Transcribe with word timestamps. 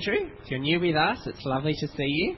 Andrew. 0.00 0.32
If 0.42 0.50
you're 0.50 0.64
new 0.64 0.80
with 0.80 0.96
us, 0.96 1.18
it's 1.26 1.44
lovely 1.44 1.76
to 1.76 1.86
see 1.92 2.08
you. 2.08 2.36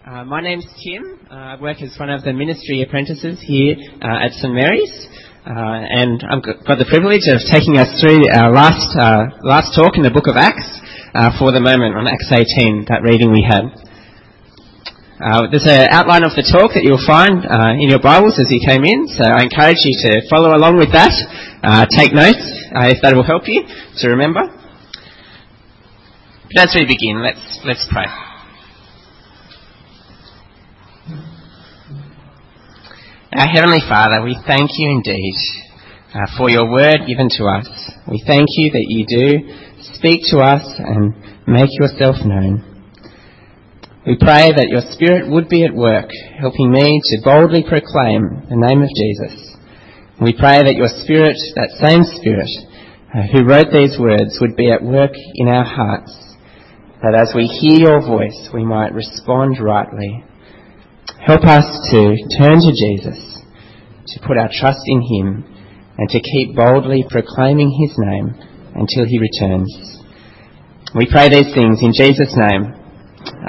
Uh, 0.00 0.24
my 0.24 0.40
name's 0.40 0.64
Tim. 0.80 1.20
Uh, 1.28 1.52
I 1.52 1.60
work 1.60 1.82
as 1.82 1.92
one 2.00 2.08
of 2.08 2.24
the 2.24 2.32
ministry 2.32 2.80
apprentices 2.80 3.36
here 3.44 3.76
uh, 4.00 4.24
at 4.24 4.32
St 4.32 4.48
Mary's, 4.48 4.88
uh, 5.44 5.52
and 5.52 6.24
I've 6.24 6.40
got 6.40 6.80
the 6.80 6.88
privilege 6.88 7.28
of 7.28 7.44
taking 7.52 7.76
us 7.76 8.00
through 8.00 8.32
our 8.32 8.48
last 8.48 8.96
uh, 8.96 9.28
last 9.44 9.76
talk 9.76 10.00
in 10.00 10.08
the 10.08 10.14
Book 10.14 10.24
of 10.24 10.40
Acts 10.40 10.64
uh, 11.12 11.36
for 11.36 11.52
the 11.52 11.60
moment 11.60 12.00
on 12.00 12.08
Acts 12.08 12.32
18, 12.32 12.88
that 12.88 13.04
reading 13.04 13.28
we 13.28 13.44
had. 13.44 13.68
there's 15.52 15.68
an 15.68 15.92
outline 15.92 16.24
of 16.24 16.32
the 16.32 16.48
talk 16.48 16.72
that 16.72 16.80
you'll 16.80 17.04
find 17.04 17.44
in 17.76 17.92
your 17.92 18.00
Bibles 18.00 18.40
as 18.40 18.48
you 18.48 18.64
came 18.64 18.88
in, 18.88 19.04
so 19.04 19.28
I 19.28 19.44
encourage 19.44 19.84
you 19.84 19.92
to 20.08 20.24
follow 20.32 20.56
along 20.56 20.80
with 20.80 20.88
that. 20.96 21.12
take 21.92 22.16
notes 22.16 22.40
if 22.88 23.04
that 23.04 23.12
will 23.12 23.28
help 23.28 23.44
you 23.44 23.68
to 24.00 24.08
remember. 24.08 24.61
As 26.54 26.76
we 26.78 26.84
begin, 26.84 27.22
let's, 27.22 27.60
let's 27.64 27.88
pray. 27.90 28.04
Our 33.32 33.48
Heavenly 33.48 33.80
Father, 33.88 34.22
we 34.22 34.36
thank 34.46 34.68
you 34.76 34.90
indeed 34.90 35.34
uh, 36.12 36.26
for 36.36 36.50
your 36.50 36.70
word 36.70 37.08
given 37.08 37.30
to 37.40 37.44
us. 37.44 37.66
We 38.06 38.22
thank 38.26 38.48
you 38.58 38.70
that 38.70 38.84
you 38.86 39.06
do 39.08 39.94
speak 39.96 40.20
to 40.32 40.40
us 40.40 40.60
and 40.76 41.14
make 41.46 41.70
yourself 41.72 42.16
known. 42.22 42.60
We 44.06 44.18
pray 44.20 44.52
that 44.52 44.68
your 44.68 44.82
Spirit 44.92 45.30
would 45.30 45.48
be 45.48 45.64
at 45.64 45.72
work, 45.72 46.10
helping 46.38 46.70
me 46.70 47.00
to 47.02 47.22
boldly 47.24 47.64
proclaim 47.66 48.44
the 48.50 48.60
name 48.60 48.82
of 48.82 48.90
Jesus. 48.92 49.56
We 50.20 50.34
pray 50.36 50.60
that 50.60 50.76
your 50.76 50.92
Spirit, 51.00 51.38
that 51.56 51.80
same 51.80 52.04
Spirit 52.20 52.50
uh, 53.08 53.32
who 53.32 53.48
wrote 53.48 53.72
these 53.72 53.98
words, 53.98 54.36
would 54.42 54.54
be 54.54 54.70
at 54.70 54.84
work 54.84 55.12
in 55.16 55.48
our 55.48 55.64
hearts 55.64 56.22
that 57.02 57.18
as 57.18 57.34
we 57.34 57.50
hear 57.50 57.78
your 57.78 58.00
voice, 58.00 58.48
we 58.54 58.64
might 58.64 58.94
respond 58.94 59.58
rightly. 59.58 60.22
Help 61.18 61.42
us 61.44 61.66
to 61.90 62.14
turn 62.38 62.62
to 62.62 62.72
Jesus, 62.72 63.42
to 64.06 64.20
put 64.26 64.38
our 64.38 64.48
trust 64.48 64.82
in 64.86 65.02
him, 65.02 65.44
and 65.98 66.08
to 66.08 66.20
keep 66.20 66.54
boldly 66.54 67.04
proclaiming 67.10 67.74
his 67.74 67.94
name 67.98 68.34
until 68.74 69.04
he 69.04 69.18
returns. 69.18 69.98
We 70.94 71.10
pray 71.10 71.28
these 71.28 71.52
things 71.54 71.82
in 71.82 71.92
Jesus' 71.92 72.34
name. 72.38 72.70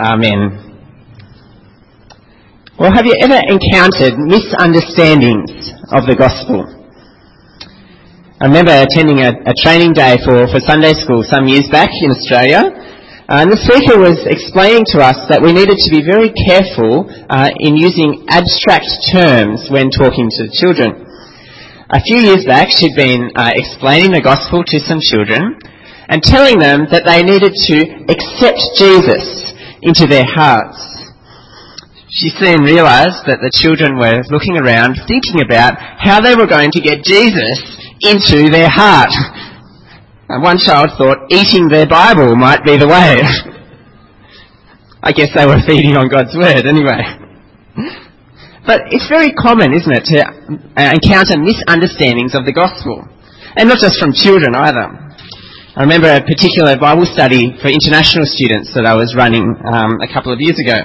Amen. 0.02 0.74
Well, 2.80 2.92
have 2.92 3.06
you 3.06 3.14
ever 3.22 3.38
encountered 3.38 4.18
misunderstandings 4.18 5.70
of 5.94 6.10
the 6.10 6.18
gospel? 6.18 6.66
I 8.42 8.50
remember 8.50 8.74
attending 8.74 9.22
a, 9.22 9.30
a 9.46 9.54
training 9.62 9.94
day 9.94 10.18
for, 10.26 10.50
for 10.50 10.60
Sunday 10.60 10.98
school 10.98 11.22
some 11.22 11.48
years 11.48 11.70
back 11.72 11.94
in 11.94 12.10
Australia, 12.10 12.83
and 13.24 13.48
the 13.48 13.56
speaker 13.56 13.96
was 13.96 14.20
explaining 14.28 14.84
to 14.92 15.00
us 15.00 15.16
that 15.32 15.40
we 15.40 15.56
needed 15.56 15.80
to 15.80 15.90
be 15.90 16.04
very 16.04 16.28
careful 16.36 17.08
uh, 17.32 17.56
in 17.56 17.80
using 17.80 18.28
abstract 18.28 18.92
terms 19.16 19.72
when 19.72 19.88
talking 19.88 20.28
to 20.28 20.52
children. 20.52 21.08
A 21.88 22.04
few 22.04 22.20
years 22.20 22.44
back, 22.44 22.68
she'd 22.68 23.00
been 23.00 23.32
uh, 23.32 23.56
explaining 23.56 24.12
the 24.12 24.20
gospel 24.20 24.60
to 24.68 24.78
some 24.84 25.00
children 25.00 25.56
and 26.12 26.20
telling 26.20 26.60
them 26.60 26.92
that 26.92 27.08
they 27.08 27.24
needed 27.24 27.56
to 27.56 27.78
accept 28.12 28.60
Jesus 28.76 29.56
into 29.80 30.04
their 30.04 30.28
hearts. 30.28 30.84
She 32.12 32.28
soon 32.36 32.68
realised 32.68 33.24
that 33.26 33.40
the 33.40 33.56
children 33.56 33.96
were 33.96 34.20
looking 34.30 34.60
around 34.60 35.00
thinking 35.08 35.40
about 35.40 35.80
how 35.80 36.20
they 36.20 36.36
were 36.36 36.46
going 36.46 36.70
to 36.76 36.84
get 36.84 37.08
Jesus 37.08 37.58
into 38.04 38.52
their 38.52 38.70
heart. 38.70 39.16
And 40.30 40.42
one 40.42 40.58
child 40.58 40.92
thought 40.98 41.28
eating 41.30 41.68
their 41.68 41.88
Bible 41.88 42.36
might 42.36 42.64
be 42.64 42.78
the 42.78 42.88
way. 42.88 43.20
I 45.04 45.12
guess 45.12 45.36
they 45.36 45.46
were 45.46 45.60
feeding 45.68 45.98
on 45.98 46.08
God's 46.08 46.36
Word 46.36 46.64
anyway. 46.64 47.04
But 48.66 48.88
it's 48.96 49.12
very 49.12 49.36
common, 49.36 49.76
isn't 49.76 49.92
it, 49.92 50.08
to 50.16 50.18
uh, 50.24 50.96
encounter 50.96 51.36
misunderstandings 51.36 52.32
of 52.32 52.48
the 52.48 52.56
gospel. 52.56 53.04
And 53.60 53.68
not 53.68 53.84
just 53.84 54.00
from 54.00 54.16
children 54.16 54.56
either. 54.56 55.04
I 55.76 55.84
remember 55.84 56.08
a 56.08 56.24
particular 56.24 56.80
Bible 56.80 57.04
study 57.04 57.52
for 57.60 57.68
international 57.68 58.24
students 58.24 58.72
that 58.78 58.88
I 58.88 58.96
was 58.96 59.12
running 59.18 59.44
um, 59.68 60.00
a 60.00 60.08
couple 60.08 60.32
of 60.32 60.40
years 60.40 60.56
ago. 60.56 60.80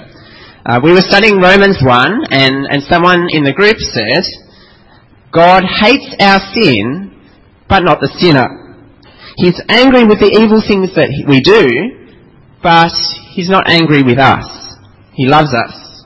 Uh, 0.67 0.81
we 0.83 0.91
were 0.91 1.07
studying 1.07 1.39
Romans 1.39 1.79
1, 1.79 2.35
and, 2.35 2.67
and 2.67 2.83
someone 2.91 3.31
in 3.31 3.45
the 3.45 3.55
group 3.55 3.79
said, 3.79 4.27
God 5.31 5.63
hates 5.63 6.11
our 6.19 6.43
sin, 6.51 7.15
but 7.69 7.87
not 7.87 8.01
the 8.01 8.11
sinner. 8.19 8.58
He's 9.39 9.63
angry 9.71 10.03
with 10.03 10.19
the 10.19 10.35
evil 10.35 10.59
things 10.59 10.91
that 10.99 11.15
we 11.31 11.39
do, 11.39 11.63
but 12.59 12.91
he's 13.31 13.47
not 13.47 13.71
angry 13.71 14.03
with 14.03 14.19
us. 14.19 14.43
He 15.15 15.31
loves 15.31 15.55
us. 15.55 16.03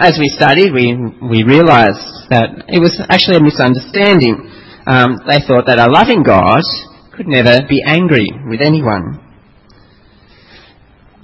As 0.00 0.16
we 0.16 0.32
studied, 0.32 0.72
we, 0.72 0.96
we 1.20 1.44
realized 1.44 2.00
that 2.32 2.72
it 2.72 2.80
was 2.80 2.96
actually 3.12 3.36
a 3.36 3.44
misunderstanding. 3.44 4.48
Um, 4.88 5.20
they 5.28 5.44
thought 5.44 5.68
that 5.68 5.76
a 5.76 5.92
loving 5.92 6.24
God 6.24 6.64
could 7.12 7.28
never 7.28 7.68
be 7.68 7.84
angry 7.84 8.32
with 8.48 8.64
anyone. 8.64 9.20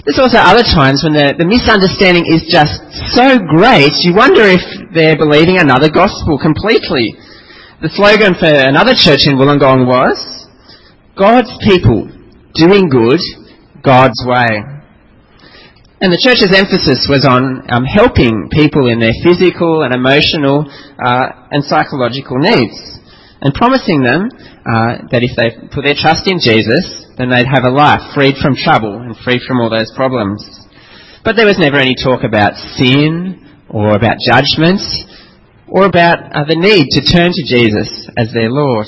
There's 0.05 0.21
also 0.21 0.37
other 0.37 0.61
times 0.61 1.01
when 1.01 1.17
the, 1.17 1.41
the 1.41 1.49
misunderstanding 1.49 2.29
is 2.29 2.45
just 2.53 2.85
so 3.17 3.41
great, 3.41 3.97
you 4.05 4.13
wonder 4.13 4.45
if 4.45 4.61
they're 4.93 5.17
believing 5.17 5.57
another 5.57 5.89
gospel 5.89 6.37
completely. 6.37 7.17
The 7.81 7.89
slogan 7.97 8.37
for 8.37 8.53
another 8.53 8.93
church 8.93 9.25
in 9.25 9.41
Wollongong 9.41 9.89
was, 9.89 10.36
God's 11.17 11.49
people 11.65 12.13
doing 12.53 12.93
good 12.93 13.21
God's 13.81 14.21
way. 14.29 14.61
And 15.97 16.13
the 16.13 16.21
church's 16.21 16.53
emphasis 16.53 17.09
was 17.09 17.25
on 17.25 17.65
um, 17.73 17.89
helping 17.89 18.53
people 18.53 18.93
in 18.93 19.01
their 19.01 19.17
physical 19.25 19.81
and 19.81 19.97
emotional 19.97 20.69
uh, 21.01 21.49
and 21.49 21.65
psychological 21.65 22.37
needs, 22.37 22.77
and 23.41 23.57
promising 23.57 24.05
them 24.05 24.29
uh, 24.69 25.09
that 25.09 25.25
if 25.25 25.33
they 25.41 25.57
put 25.73 25.89
their 25.89 25.97
trust 25.97 26.29
in 26.29 26.37
Jesus, 26.37 27.09
then 27.17 27.33
they'd 27.33 27.49
have 27.49 27.65
a 27.65 27.73
life 27.73 28.13
freed 28.13 28.37
from 28.37 28.53
trouble 28.53 29.01
and 29.01 29.17
freed 29.25 29.41
from 29.49 29.65
all 29.65 29.73
those 29.73 29.89
problems. 29.97 30.45
But 31.25 31.41
there 31.41 31.49
was 31.49 31.57
never 31.57 31.81
any 31.81 31.97
talk 31.97 32.29
about 32.29 32.61
sin 32.77 33.41
or 33.73 33.97
about 33.97 34.21
judgment 34.21 34.85
or 35.65 35.89
about 35.89 36.21
uh, 36.29 36.45
the 36.45 36.61
need 36.61 36.93
to 36.93 37.01
turn 37.01 37.33
to 37.33 37.45
Jesus 37.49 38.05
as 38.21 38.37
their 38.37 38.53
Lord 38.53 38.85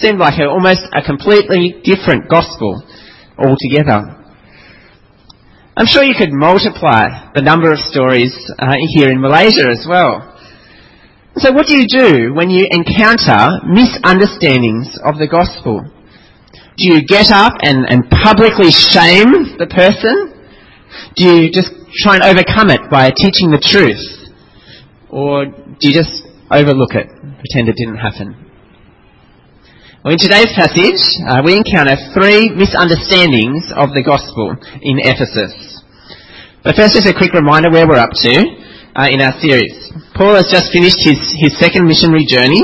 seemed 0.00 0.18
like 0.18 0.38
a, 0.38 0.48
almost 0.48 0.82
a 0.92 1.02
completely 1.02 1.80
different 1.84 2.28
gospel 2.28 2.82
altogether. 3.38 4.16
I'm 5.76 5.86
sure 5.86 6.02
you 6.02 6.14
could 6.16 6.32
multiply 6.32 7.32
the 7.34 7.42
number 7.42 7.70
of 7.70 7.78
stories 7.78 8.32
uh, 8.58 8.74
here 8.96 9.10
in 9.10 9.20
Malaysia 9.20 9.68
as 9.68 9.86
well. 9.88 10.32
So 11.36 11.52
what 11.52 11.66
do 11.66 11.76
you 11.76 11.84
do 11.86 12.32
when 12.32 12.48
you 12.48 12.66
encounter 12.70 13.60
misunderstandings 13.68 14.96
of 15.04 15.18
the 15.18 15.28
gospel? 15.28 15.84
Do 16.78 16.88
you 16.88 17.04
get 17.04 17.30
up 17.30 17.60
and, 17.60 17.84
and 17.84 18.08
publicly 18.08 18.72
shame 18.72 19.60
the 19.60 19.68
person? 19.68 20.32
Do 21.14 21.24
you 21.28 21.52
just 21.52 21.72
try 22.00 22.16
and 22.16 22.24
overcome 22.24 22.70
it 22.70 22.88
by 22.90 23.12
teaching 23.12 23.50
the 23.50 23.60
truth? 23.60 24.00
Or 25.10 25.44
do 25.44 25.82
you 25.88 25.92
just 25.92 26.24
overlook 26.50 26.96
it, 26.96 27.08
pretend 27.40 27.68
it 27.68 27.76
didn't 27.76 27.98
happen? 27.98 28.45
Well, 30.06 30.14
in 30.14 30.22
today's 30.22 30.54
passage, 30.54 31.02
uh, 31.26 31.42
we 31.42 31.58
encounter 31.58 31.98
three 32.14 32.54
misunderstandings 32.54 33.74
of 33.74 33.90
the 33.90 34.06
gospel 34.06 34.54
in 34.78 35.02
Ephesus. 35.02 35.50
But 36.62 36.78
first, 36.78 36.94
just 36.94 37.10
a 37.10 37.18
quick 37.18 37.34
reminder 37.34 37.74
where 37.74 37.90
we're 37.90 37.98
up 37.98 38.14
to 38.14 38.34
uh, 38.94 39.10
in 39.10 39.18
our 39.18 39.34
series. 39.42 39.74
Paul 40.14 40.38
has 40.38 40.46
just 40.46 40.70
finished 40.70 41.02
his, 41.02 41.18
his 41.42 41.58
second 41.58 41.90
missionary 41.90 42.22
journey. 42.22 42.62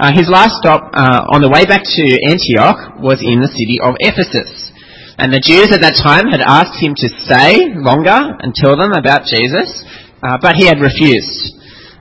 Uh, 0.00 0.16
his 0.16 0.32
last 0.32 0.64
stop 0.64 0.88
uh, 0.96 1.28
on 1.28 1.44
the 1.44 1.52
way 1.52 1.68
back 1.68 1.84
to 1.84 2.04
Antioch 2.24 2.96
was 3.04 3.20
in 3.20 3.44
the 3.44 3.52
city 3.52 3.76
of 3.84 3.92
Ephesus. 4.00 4.48
And 5.20 5.28
the 5.28 5.44
Jews 5.44 5.68
at 5.76 5.84
that 5.84 6.00
time 6.00 6.32
had 6.32 6.40
asked 6.40 6.80
him 6.80 6.96
to 7.04 7.08
stay 7.20 7.68
longer 7.76 8.16
and 8.16 8.56
tell 8.56 8.80
them 8.80 8.96
about 8.96 9.28
Jesus, 9.28 9.84
uh, 10.24 10.40
but 10.40 10.56
he 10.56 10.64
had 10.64 10.80
refused. 10.80 11.52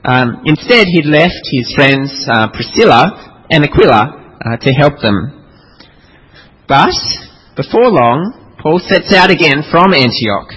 Um, 0.07 0.47
instead, 0.47 0.88
he'd 0.88 1.12
left 1.12 1.44
his 1.44 1.75
friends 1.75 2.23
uh, 2.31 2.47
Priscilla 2.56 3.44
and 3.51 3.67
Aquila 3.67 4.26
uh, 4.47 4.57
to 4.57 4.71
help 4.71 5.01
them. 5.01 5.44
But 6.67 6.95
before 7.55 7.91
long, 7.91 8.55
Paul 8.61 8.79
sets 8.79 9.13
out 9.13 9.29
again 9.29 9.63
from 9.71 9.94
Antioch 9.94 10.55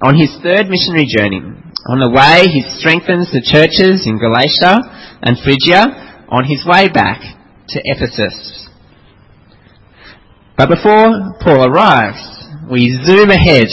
on 0.00 0.16
his 0.16 0.32
third 0.42 0.68
missionary 0.68 1.06
journey. 1.06 1.40
On 1.88 2.00
the 2.00 2.10
way, 2.10 2.48
he 2.48 2.64
strengthens 2.80 3.30
the 3.32 3.44
churches 3.44 4.06
in 4.06 4.18
Galatia 4.18 4.80
and 5.22 5.36
Phrygia 5.40 6.24
on 6.28 6.44
his 6.44 6.64
way 6.64 6.88
back 6.88 7.20
to 7.68 7.80
Ephesus. 7.84 8.68
But 10.56 10.68
before 10.68 11.36
Paul 11.40 11.68
arrives, 11.68 12.20
we 12.70 12.92
zoom 13.04 13.30
ahead 13.30 13.68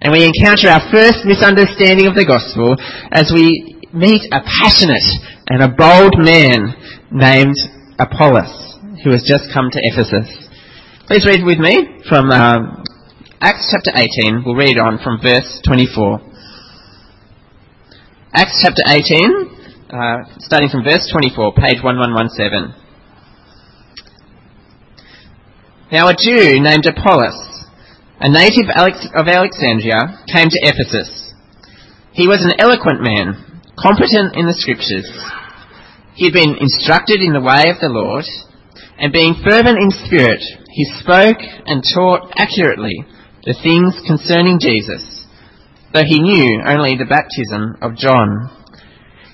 and 0.00 0.12
we 0.12 0.24
encounter 0.24 0.68
our 0.68 0.82
first 0.90 1.24
misunderstanding 1.24 2.06
of 2.06 2.14
the 2.14 2.24
gospel 2.24 2.74
as 3.12 3.30
we 3.34 3.78
meet 3.92 4.22
a 4.32 4.40
passionate 4.40 5.06
and 5.48 5.62
a 5.62 5.68
bold 5.68 6.16
man 6.18 6.74
named 7.10 7.58
Apollos, 8.00 8.80
who 9.04 9.12
has 9.12 9.22
just 9.22 9.52
come 9.52 9.68
to 9.70 9.80
Ephesus. 9.84 10.48
Please 11.06 11.26
read 11.26 11.44
with 11.44 11.58
me 11.58 12.00
from 12.08 12.30
um, 12.30 12.82
Acts 13.40 13.68
chapter 13.72 13.92
18, 13.92 14.42
we'll 14.44 14.56
read 14.56 14.78
on 14.78 14.98
from 15.04 15.20
verse 15.20 15.60
24. 15.66 16.20
Acts 18.32 18.56
chapter 18.62 18.82
18, 18.86 19.92
uh, 19.92 20.24
starting 20.38 20.68
from 20.70 20.84
verse 20.84 21.08
24, 21.12 21.52
page 21.54 21.82
1117. 21.84 22.72
Now 25.92 26.08
a 26.08 26.14
Jew 26.16 26.60
named 26.62 26.86
Apollos, 26.86 27.66
a 28.20 28.30
native 28.30 28.70
of 28.70 29.26
Alexandria, 29.28 30.24
came 30.32 30.48
to 30.48 30.60
Ephesus. 30.62 31.34
He 32.12 32.28
was 32.28 32.44
an 32.44 32.52
eloquent 32.58 33.02
man, 33.02 33.60
competent 33.76 34.36
in 34.36 34.46
the 34.46 34.54
scriptures. 34.56 35.08
He 36.20 36.26
had 36.26 36.36
been 36.36 36.60
instructed 36.60 37.22
in 37.24 37.32
the 37.32 37.40
way 37.40 37.72
of 37.72 37.80
the 37.80 37.88
Lord, 37.88 38.28
and 39.00 39.10
being 39.10 39.40
fervent 39.40 39.80
in 39.80 39.88
spirit, 40.04 40.44
he 40.68 40.84
spoke 41.00 41.40
and 41.64 41.80
taught 41.80 42.36
accurately 42.36 42.92
the 43.48 43.56
things 43.56 43.96
concerning 44.04 44.60
Jesus, 44.60 45.24
though 45.94 46.04
he 46.04 46.20
knew 46.20 46.60
only 46.60 47.00
the 47.00 47.08
baptism 47.08 47.80
of 47.80 47.96
John. 47.96 48.52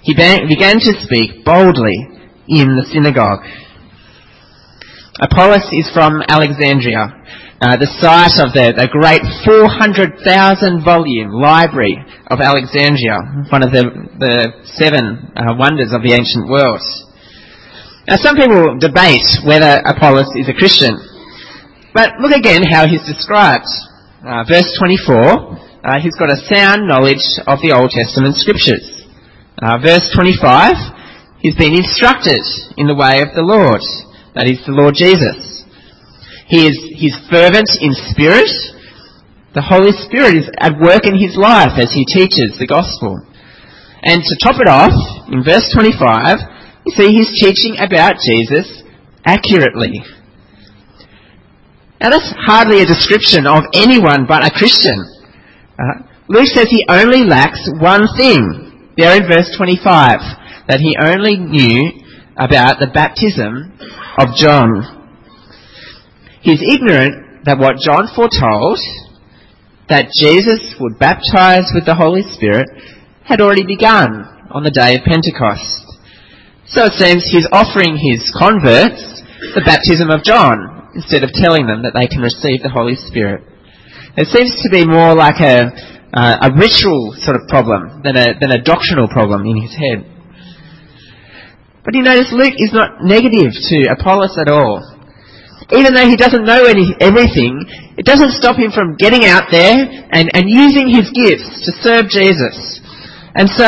He 0.06 0.14
began 0.14 0.78
to 0.78 1.02
speak 1.02 1.42
boldly 1.44 2.06
in 2.46 2.78
the 2.78 2.86
synagogue. 2.86 3.42
Apollos 5.18 5.66
is 5.74 5.90
from 5.90 6.22
Alexandria, 6.22 7.10
uh, 7.56 7.72
the 7.80 7.88
site 7.88 8.36
of 8.36 8.52
the, 8.52 8.76
the 8.76 8.84
great 8.92 9.24
400,000 9.48 10.20
volume 10.84 11.32
library 11.32 11.96
of 12.28 12.36
Alexandria, 12.44 13.48
one 13.48 13.64
of 13.64 13.72
the, 13.72 13.88
the 14.20 14.36
seven 14.76 15.32
uh, 15.32 15.56
wonders 15.56 15.88
of 15.96 16.04
the 16.04 16.12
ancient 16.12 16.52
world. 16.52 16.84
Now 18.04 18.20
some 18.20 18.36
people 18.36 18.76
debate 18.76 19.24
whether 19.48 19.80
Apollos 19.88 20.28
is 20.36 20.52
a 20.52 20.56
Christian, 20.56 21.00
but 21.96 22.20
look 22.20 22.36
again 22.36 22.60
how 22.60 22.84
he's 22.84 23.08
described. 23.08 23.64
Uh, 24.20 24.44
verse 24.44 24.68
24, 24.76 25.16
uh, 25.16 25.96
he's 26.04 26.16
got 26.20 26.28
a 26.28 26.36
sound 26.52 26.84
knowledge 26.84 27.24
of 27.48 27.64
the 27.64 27.72
Old 27.72 27.88
Testament 27.88 28.36
scriptures. 28.36 28.84
Uh, 29.56 29.80
verse 29.80 30.04
25, 30.12 31.40
he's 31.40 31.56
been 31.56 31.72
instructed 31.72 32.44
in 32.76 32.84
the 32.84 32.94
way 32.94 33.24
of 33.24 33.32
the 33.32 33.40
Lord. 33.40 33.80
That 34.36 34.44
is 34.44 34.60
the 34.68 34.76
Lord 34.76 34.92
Jesus. 34.92 35.55
He 36.46 36.66
is, 36.66 36.78
he's 36.94 37.16
fervent 37.31 37.70
in 37.81 37.93
spirit. 38.10 38.50
The 39.54 39.62
Holy 39.62 39.93
Spirit 39.93 40.37
is 40.37 40.50
at 40.60 40.78
work 40.78 41.06
in 41.06 41.19
his 41.19 41.37
life 41.37 41.75
as 41.81 41.90
he 41.90 42.04
teaches 42.04 42.54
the 42.58 42.66
gospel. 42.66 43.19
And 44.02 44.22
to 44.22 44.34
top 44.38 44.60
it 44.60 44.69
off, 44.69 44.94
in 45.32 45.43
verse 45.43 45.66
25, 45.75 46.38
you 46.87 46.93
see 46.94 47.10
he's 47.10 47.34
teaching 47.40 47.75
about 47.82 48.22
Jesus 48.22 48.82
accurately. 49.25 50.04
Now 52.00 52.10
that's 52.10 52.31
hardly 52.46 52.82
a 52.82 52.87
description 52.87 53.46
of 53.46 53.64
anyone 53.75 54.26
but 54.28 54.46
a 54.46 54.50
Christian. 54.54 54.94
Uh, 55.78 56.06
Luke 56.28 56.46
says 56.46 56.69
he 56.70 56.84
only 56.88 57.25
lacks 57.25 57.69
one 57.81 58.06
thing. 58.16 58.92
There 58.96 59.16
in 59.16 59.28
verse 59.28 59.50
25, 59.56 60.69
that 60.69 60.81
he 60.81 60.96
only 61.00 61.37
knew 61.37 62.02
about 62.37 62.78
the 62.78 62.88
baptism 62.92 63.76
of 64.19 64.37
John. 64.37 64.95
He's 66.46 66.62
ignorant 66.62 67.43
that 67.43 67.58
what 67.58 67.82
John 67.82 68.06
foretold, 68.14 68.78
that 69.90 70.14
Jesus 70.14 70.78
would 70.78 70.94
baptize 70.94 71.75
with 71.75 71.82
the 71.90 71.98
Holy 71.98 72.22
Spirit, 72.22 72.70
had 73.26 73.43
already 73.43 73.66
begun 73.66 74.22
on 74.54 74.62
the 74.62 74.70
day 74.70 74.94
of 74.94 75.02
Pentecost. 75.02 75.82
So 76.70 76.87
it 76.87 76.94
seems 76.94 77.26
he's 77.26 77.50
offering 77.50 77.98
his 77.98 78.31
converts 78.31 79.02
the 79.58 79.66
baptism 79.66 80.06
of 80.14 80.22
John, 80.22 80.94
instead 80.94 81.26
of 81.26 81.34
telling 81.34 81.66
them 81.66 81.82
that 81.82 81.98
they 81.98 82.06
can 82.06 82.22
receive 82.22 82.62
the 82.62 82.70
Holy 82.70 82.94
Spirit. 82.94 83.42
It 84.14 84.31
seems 84.31 84.54
to 84.62 84.70
be 84.70 84.87
more 84.87 85.19
like 85.19 85.42
a, 85.42 85.66
uh, 86.14 86.46
a 86.46 86.54
ritual 86.54 87.10
sort 87.26 87.42
of 87.42 87.50
problem 87.50 88.06
than 88.06 88.14
a, 88.14 88.38
than 88.38 88.54
a 88.54 88.62
doctrinal 88.62 89.10
problem 89.10 89.42
in 89.50 89.66
his 89.66 89.75
head. 89.75 90.06
But 91.82 91.99
you 91.99 92.06
notice 92.06 92.31
Luke 92.31 92.54
is 92.54 92.70
not 92.70 93.02
negative 93.02 93.50
to 93.50 93.76
Apollos 93.99 94.38
at 94.38 94.46
all. 94.46 94.95
Even 95.74 95.94
though 95.94 96.06
he 96.06 96.14
doesn't 96.14 96.46
know 96.46 96.62
any, 96.62 96.94
everything, 97.02 97.58
it 97.98 98.06
doesn't 98.06 98.38
stop 98.38 98.54
him 98.54 98.70
from 98.70 98.94
getting 98.94 99.26
out 99.26 99.50
there 99.50 99.74
and, 99.74 100.30
and 100.30 100.46
using 100.46 100.86
his 100.86 101.10
gifts 101.10 101.66
to 101.66 101.70
serve 101.82 102.06
Jesus. 102.06 102.78
And 103.34 103.50
so, 103.50 103.66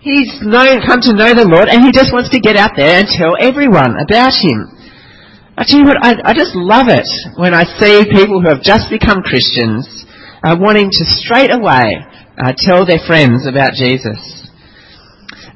he's 0.00 0.40
known, 0.40 0.80
come 0.88 1.04
to 1.04 1.12
know 1.12 1.36
the 1.36 1.44
Lord 1.44 1.68
and 1.68 1.84
he 1.84 1.92
just 1.92 2.16
wants 2.16 2.32
to 2.32 2.40
get 2.40 2.56
out 2.56 2.72
there 2.80 2.96
and 2.96 3.04
tell 3.04 3.36
everyone 3.36 4.00
about 4.00 4.32
him. 4.40 4.72
I 5.58 5.68
tell 5.68 5.80
you 5.80 5.88
what, 5.88 6.00
I, 6.00 6.16
I 6.24 6.32
just 6.32 6.56
love 6.56 6.88
it 6.88 7.08
when 7.36 7.52
I 7.52 7.68
see 7.76 8.08
people 8.08 8.40
who 8.40 8.48
have 8.48 8.64
just 8.64 8.88
become 8.88 9.20
Christians 9.20 9.84
uh, 10.40 10.56
wanting 10.56 10.88
to 10.92 11.04
straight 11.04 11.52
away 11.52 12.00
uh, 12.40 12.52
tell 12.56 12.88
their 12.88 13.04
friends 13.04 13.44
about 13.44 13.76
Jesus. 13.76 14.48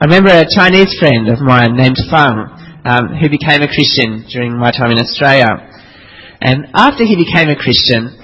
I 0.00 0.04
remember 0.04 0.32
a 0.32 0.48
Chinese 0.48 0.96
friend 1.00 1.28
of 1.28 1.40
mine 1.40 1.76
named 1.76 2.00
Fang 2.08 2.59
um, 2.84 3.16
who 3.20 3.28
became 3.28 3.62
a 3.62 3.68
Christian 3.68 4.24
during 4.32 4.56
my 4.56 4.70
time 4.70 4.90
in 4.90 4.98
Australia. 4.98 5.46
And 6.40 6.68
after 6.74 7.04
he 7.04 7.16
became 7.16 7.48
a 7.48 7.56
Christian, 7.56 8.16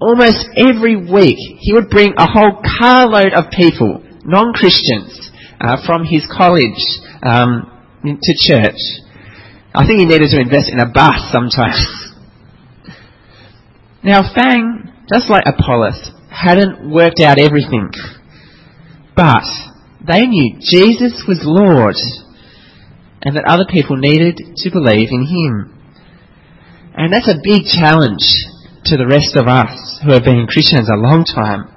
almost 0.00 0.46
every 0.56 0.96
week 0.96 1.38
he 1.60 1.72
would 1.72 1.90
bring 1.90 2.14
a 2.16 2.26
whole 2.26 2.62
carload 2.62 3.32
of 3.34 3.50
people, 3.50 4.02
non-Christians, 4.24 5.30
uh, 5.60 5.76
from 5.86 6.04
his 6.04 6.26
college 6.30 6.78
um, 7.22 7.70
to 8.04 8.32
church. 8.38 8.78
I 9.74 9.86
think 9.86 10.00
he 10.00 10.06
needed 10.06 10.30
to 10.30 10.40
invest 10.40 10.70
in 10.70 10.78
a 10.78 10.90
bus 10.90 11.30
sometimes. 11.32 11.80
Now, 14.04 14.20
Fang, 14.34 14.92
just 15.10 15.30
like 15.30 15.44
Apollos, 15.46 16.10
hadn't 16.28 16.92
worked 16.92 17.20
out 17.20 17.38
everything. 17.38 17.88
But 19.16 19.48
they 20.06 20.26
knew 20.26 20.58
Jesus 20.60 21.24
was 21.26 21.40
Lord 21.42 21.96
and 23.24 23.36
that 23.36 23.48
other 23.48 23.64
people 23.68 23.96
needed 23.96 24.36
to 24.36 24.70
believe 24.70 25.08
in 25.10 25.24
Him. 25.24 25.74
And 26.94 27.12
that's 27.12 27.28
a 27.28 27.40
big 27.42 27.64
challenge 27.64 28.22
to 28.84 28.96
the 28.96 29.08
rest 29.08 29.34
of 29.34 29.48
us 29.48 29.98
who 30.04 30.12
have 30.12 30.24
been 30.24 30.46
Christians 30.46 30.88
a 30.88 31.00
long 31.00 31.24
time. 31.24 31.72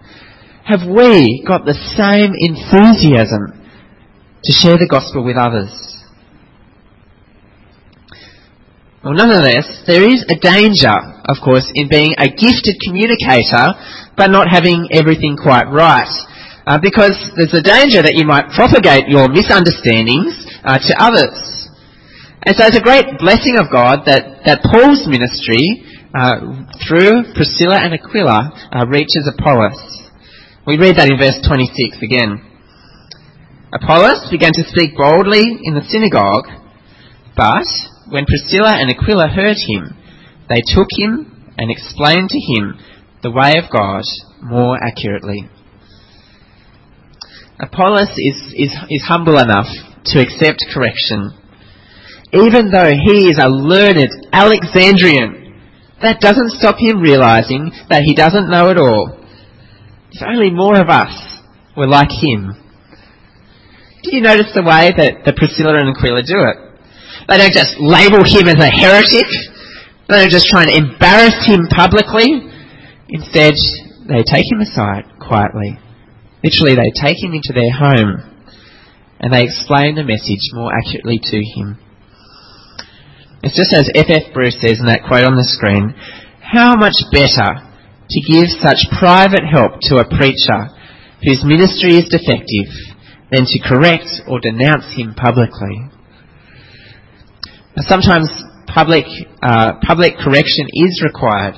Have 0.67 0.83
we 0.83 1.43
got 1.47 1.63
the 1.63 1.79
same 1.95 2.35
enthusiasm 2.35 3.55
to 4.43 4.51
share 4.51 4.77
the 4.77 4.91
gospel 4.91 5.23
with 5.23 5.39
others? 5.39 5.71
Well, 9.03 9.15
nonetheless, 9.15 9.87
there 9.87 10.03
is 10.03 10.27
a 10.27 10.35
danger, 10.35 10.91
of 11.23 11.39
course, 11.39 11.71
in 11.73 11.87
being 11.87 12.11
a 12.19 12.27
gifted 12.27 12.75
communicator 12.83 13.79
but 14.17 14.27
not 14.27 14.51
having 14.51 14.89
everything 14.91 15.37
quite 15.37 15.69
right. 15.71 16.11
Uh, 16.67 16.75
because 16.81 17.15
there's 17.37 17.55
a 17.55 17.63
danger 17.63 18.03
that 18.03 18.19
you 18.19 18.27
might 18.27 18.51
propagate 18.51 19.07
your 19.07 19.31
misunderstandings 19.31 20.35
uh, 20.67 20.75
to 20.75 20.93
others. 20.99 21.71
And 22.43 22.51
so 22.55 22.67
it's 22.67 22.77
a 22.77 22.83
great 22.83 23.07
blessing 23.23 23.55
of 23.55 23.71
God 23.71 24.03
that, 24.03 24.43
that 24.43 24.67
Paul's 24.67 25.07
ministry 25.07 25.87
uh, 26.11 26.67
through 26.83 27.31
Priscilla 27.35 27.79
and 27.79 27.95
Aquila 27.95 28.51
uh, 28.75 28.83
reaches 28.91 29.23
Apollos. 29.31 29.79
We 30.67 30.75
read 30.75 30.99
that 30.99 31.07
in 31.07 31.15
verse 31.15 31.39
26 31.39 32.03
again. 32.03 32.43
Apollos 33.71 34.27
began 34.31 34.51
to 34.55 34.67
speak 34.67 34.95
boldly 34.95 35.43
in 35.63 35.75
the 35.75 35.87
synagogue, 35.87 36.47
but 37.35 37.67
when 38.11 38.27
Priscilla 38.27 38.75
and 38.75 38.91
Aquila 38.91 39.27
heard 39.27 39.59
him, 39.59 39.95
they 40.47 40.63
took 40.63 40.87
him 40.91 41.51
and 41.57 41.71
explained 41.71 42.29
to 42.31 42.39
him 42.39 42.79
the 43.23 43.31
way 43.31 43.55
of 43.55 43.71
God 43.71 44.03
more 44.43 44.77
accurately. 44.79 45.49
Apollos 47.59 48.11
is, 48.15 48.53
is, 48.55 48.71
is 48.89 49.03
humble 49.07 49.39
enough 49.39 49.67
to 50.13 50.21
accept 50.21 50.65
correction. 50.73 51.31
Even 52.33 52.71
though 52.71 52.91
he 52.91 53.29
is 53.29 53.39
a 53.39 53.47
learned 53.47 54.27
Alexandrian, 54.33 55.63
that 56.01 56.19
doesn't 56.19 56.59
stop 56.59 56.75
him 56.77 57.01
realizing 57.01 57.71
that 57.89 58.03
he 58.03 58.13
doesn't 58.13 58.49
know 58.49 58.69
it 58.69 58.77
all. 58.77 59.17
If 60.11 60.21
only 60.21 60.51
more 60.51 60.79
of 60.79 60.89
us 60.89 61.41
were 61.75 61.87
like 61.87 62.11
him. 62.11 62.53
Do 64.03 64.15
you 64.15 64.21
notice 64.21 64.53
the 64.53 64.63
way 64.63 64.93
that, 64.95 65.25
the 65.25 65.33
Priscilla 65.33 65.79
and 65.79 65.95
Aquila 65.95 66.23
do 66.23 66.39
it? 66.47 66.57
They 67.27 67.37
don't 67.37 67.53
just 67.53 67.75
label 67.79 68.23
him 68.23 68.47
as 68.47 68.61
a 68.61 68.71
heretic. 68.71 69.27
They 70.07 70.15
don't 70.15 70.31
just 70.31 70.47
try 70.47 70.63
and 70.63 70.71
embarrass 70.71 71.35
him 71.47 71.67
publicly. 71.67 72.45
Instead, 73.09 73.55
they 74.07 74.23
take 74.23 74.47
him 74.47 74.61
aside 74.61 75.07
quietly. 75.19 75.79
Literally, 76.43 76.75
they 76.75 76.91
take 76.95 77.19
him 77.19 77.33
into 77.33 77.51
their 77.51 77.71
home 77.73 78.36
and 79.19 79.33
they 79.33 79.43
explain 79.43 79.95
the 79.95 80.03
message 80.03 80.51
more 80.53 80.71
accurately 80.73 81.19
to 81.21 81.37
him. 81.37 81.79
It's 83.43 83.55
just 83.55 83.73
as 83.73 83.89
F.F. 83.93 84.33
Bruce 84.33 84.59
says 84.61 84.79
in 84.79 84.87
that 84.87 85.05
quote 85.07 85.23
on 85.23 85.37
the 85.37 85.45
screen, 85.45 85.93
how 86.41 86.75
much 86.75 86.95
better 87.11 87.61
to 88.09 88.19
give 88.25 88.47
such 88.61 88.87
private 88.97 89.43
help 89.43 89.79
to 89.89 89.97
a 89.97 90.07
preacher 90.07 90.73
whose 91.23 91.43
ministry 91.43 91.97
is 91.97 92.09
defective 92.09 92.69
than 93.31 93.45
to 93.45 93.59
correct 93.67 94.07
or 94.27 94.39
denounce 94.39 94.85
him 94.95 95.13
publicly. 95.13 95.89
Sometimes 97.77 98.29
public, 98.65 99.05
uh, 99.41 99.73
public 99.85 100.17
correction 100.17 100.67
is 100.73 101.01
required. 101.03 101.55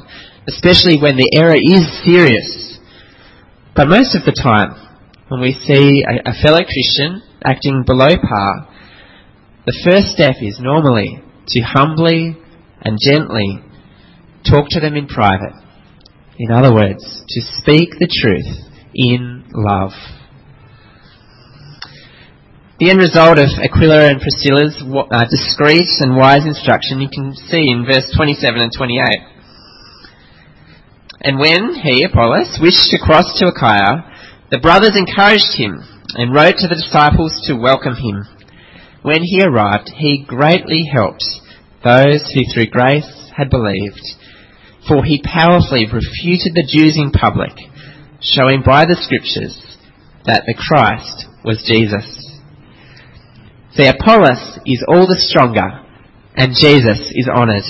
especially 0.50 0.98
when 0.98 1.16
the 1.16 1.30
error 1.38 1.58
is 1.58 1.86
serious. 2.02 2.80
But 3.76 3.88
most 3.88 4.16
of 4.16 4.26
the 4.26 4.34
time, 4.34 4.74
when 5.30 5.42
we 5.42 5.54
see 5.54 6.02
a, 6.02 6.32
a 6.32 6.34
fellow 6.42 6.66
Christian 6.66 7.22
acting 7.44 7.84
below 7.86 8.10
par, 8.18 8.68
the 9.66 9.78
first 9.86 10.14
step 10.16 10.36
is 10.42 10.60
normally 10.60 11.22
to 11.48 11.62
humbly 11.62 12.38
and 12.82 12.98
gently 13.02 13.62
talk 14.50 14.66
to 14.70 14.80
them 14.80 14.96
in 14.96 15.08
private. 15.08 15.54
In 16.38 16.52
other 16.52 16.74
words, 16.74 17.04
to 17.28 17.42
speak 17.60 18.00
the 18.00 18.08
truth 18.08 18.48
in 18.94 19.46
love. 19.54 19.92
The 22.80 22.90
end 22.90 23.00
result 23.00 23.38
of 23.38 23.52
Aquila 23.60 24.08
and 24.08 24.24
Priscilla's 24.24 24.80
uh, 24.80 25.28
discreet 25.28 26.00
and 26.00 26.16
wise 26.16 26.48
instruction 26.48 27.02
you 27.02 27.10
can 27.12 27.36
see 27.36 27.68
in 27.68 27.84
verse 27.84 28.08
27 28.16 28.56
and 28.56 28.72
28. 28.72 29.04
And 31.22 31.38
when 31.38 31.76
he, 31.76 32.08
Apollos, 32.08 32.58
wished 32.62 32.88
to 32.92 32.98
cross 32.98 33.38
to 33.40 33.52
Achaia, 33.52 34.08
the 34.50 34.64
brothers 34.64 34.96
encouraged 34.96 35.60
him 35.60 35.84
and 36.16 36.34
wrote 36.34 36.58
to 36.58 36.68
the 36.68 36.76
disciples 36.76 37.42
to 37.48 37.56
welcome 37.56 37.96
him. 37.96 38.26
When 39.02 39.24
he 39.24 39.42
arrived, 39.44 39.92
he 39.96 40.26
greatly 40.28 40.90
helped 40.92 41.24
those 41.84 42.32
who 42.34 42.42
through 42.54 42.68
grace 42.68 43.32
had 43.36 43.50
believed, 43.50 44.04
for 44.88 45.04
he 45.06 45.24
powerfully 45.24 45.86
refuted 45.86 46.54
the 46.54 46.68
Jews 46.68 46.98
in 46.98 47.12
public, 47.12 47.56
showing 48.22 48.64
by 48.66 48.86
the 48.86 49.00
scriptures 49.00 49.78
that 50.26 50.44
the 50.46 50.58
Christ 50.58 51.28
was 51.46 51.64
Jesus. 51.66 52.26
See, 53.72 53.88
Apollos 53.88 54.60
is 54.66 54.84
all 54.88 55.08
the 55.08 55.16
stronger, 55.16 55.86
and 56.36 56.52
Jesus 56.60 57.14
is 57.16 57.30
honoured. 57.30 57.64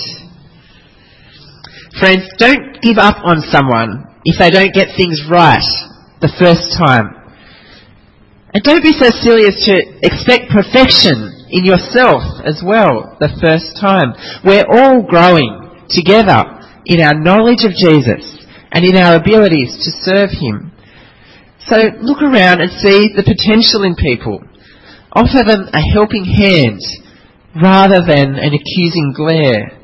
Friends, 2.00 2.26
don't 2.38 2.80
give 2.82 2.98
up 2.98 3.22
on 3.22 3.42
someone 3.42 4.06
if 4.24 4.38
they 4.38 4.50
don't 4.50 4.74
get 4.74 4.96
things 4.96 5.22
right 5.30 5.62
the 6.20 6.32
first 6.38 6.74
time. 6.78 7.19
And 8.52 8.62
don't 8.62 8.82
be 8.82 8.92
so 8.92 9.10
silly 9.10 9.46
as 9.46 9.62
to 9.66 9.74
expect 10.02 10.50
perfection 10.50 11.46
in 11.50 11.64
yourself 11.64 12.22
as 12.44 12.62
well 12.64 13.16
the 13.20 13.30
first 13.40 13.78
time. 13.80 14.14
We're 14.44 14.66
all 14.66 15.02
growing 15.02 15.86
together 15.88 16.58
in 16.86 17.00
our 17.00 17.14
knowledge 17.14 17.62
of 17.62 17.72
Jesus 17.72 18.26
and 18.72 18.84
in 18.84 18.96
our 18.96 19.16
abilities 19.16 19.78
to 19.84 19.90
serve 20.02 20.30
Him. 20.30 20.72
So 21.66 21.76
look 22.00 22.22
around 22.22 22.60
and 22.60 22.70
see 22.70 23.14
the 23.14 23.22
potential 23.22 23.82
in 23.84 23.94
people 23.94 24.42
Offer 25.12 25.42
them 25.42 25.66
a 25.72 25.80
helping 25.80 26.24
hand 26.24 26.80
rather 27.60 28.06
than 28.06 28.38
an 28.38 28.54
accusing 28.54 29.12
glare. 29.14 29.76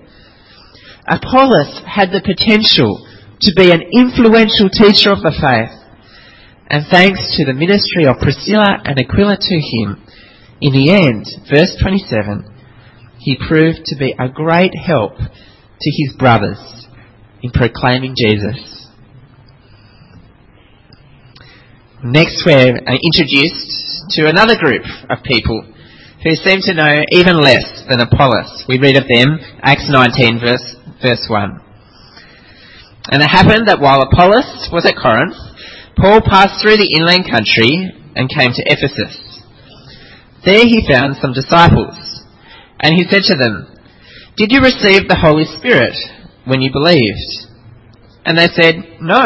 Apollos 1.08 1.82
had 1.85 2.11
the 2.11 2.23
potential 2.23 3.02
to 3.40 3.52
be 3.56 3.73
an 3.73 3.82
influential 3.92 4.70
teacher 4.70 5.11
of 5.11 5.23
the 5.23 5.35
faith. 5.35 5.75
And 6.68 6.85
thanks 6.90 7.37
to 7.37 7.44
the 7.44 7.54
ministry 7.54 8.06
of 8.06 8.18
Priscilla 8.18 8.82
and 8.85 8.99
Aquila 8.99 9.37
to 9.38 9.54
him, 9.54 10.02
in 10.61 10.73
the 10.73 10.90
end, 10.90 11.26
verse 11.49 11.76
27, 11.80 12.42
he 13.18 13.37
proved 13.37 13.85
to 13.87 13.96
be 13.96 14.14
a 14.18 14.28
great 14.28 14.73
help 14.75 15.16
to 15.16 15.90
his 15.90 16.16
brothers 16.18 16.58
in 17.42 17.50
proclaiming 17.52 18.14
Jesus. 18.16 18.88
Next, 22.02 22.42
we're 22.44 22.75
uh, 22.75 22.99
introduced 22.99 24.11
to 24.11 24.28
another 24.28 24.58
group 24.58 24.82
of 25.08 25.23
people 25.23 25.62
who 26.23 26.35
seem 26.35 26.61
to 26.62 26.75
know 26.75 27.04
even 27.11 27.40
less 27.40 27.85
than 27.88 28.00
Apollos. 28.00 28.64
We 28.68 28.80
read 28.80 28.96
of 28.96 29.06
them, 29.06 29.38
Acts 29.62 29.88
19, 29.88 30.40
verse, 30.40 30.75
verse 31.00 31.26
1. 31.28 31.61
And 33.12 33.23
it 33.23 33.30
happened 33.30 33.68
that 33.68 33.78
while 33.80 34.02
Apollos 34.02 34.68
was 34.73 34.85
at 34.85 34.96
Corinth, 34.96 35.37
Paul 35.97 36.21
passed 36.21 36.61
through 36.61 36.76
the 36.76 36.93
inland 36.97 37.25
country 37.25 37.91
and 38.15 38.29
came 38.29 38.53
to 38.53 38.65
Ephesus. 38.69 39.17
There 40.45 40.65
he 40.65 40.87
found 40.87 41.17
some 41.17 41.33
disciples, 41.33 42.23
and 42.79 42.95
he 42.95 43.05
said 43.09 43.23
to 43.33 43.37
them, 43.37 43.67
Did 44.37 44.53
you 44.53 44.61
receive 44.61 45.09
the 45.09 45.19
Holy 45.19 45.45
Spirit 45.59 45.97
when 46.45 46.61
you 46.61 46.71
believed? 46.71 47.49
And 48.25 48.37
they 48.37 48.49
said, 48.49 49.00
No, 49.00 49.25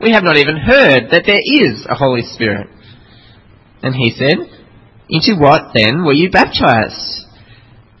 we 0.00 0.12
have 0.12 0.24
not 0.24 0.38
even 0.38 0.56
heard 0.56 1.10
that 1.10 1.24
there 1.26 1.42
is 1.44 1.86
a 1.88 1.94
Holy 1.94 2.22
Spirit. 2.22 2.68
And 3.82 3.94
he 3.94 4.10
said, 4.10 4.38
Into 5.08 5.36
what 5.38 5.72
then 5.74 6.04
were 6.04 6.12
you 6.12 6.30
baptized? 6.30 7.26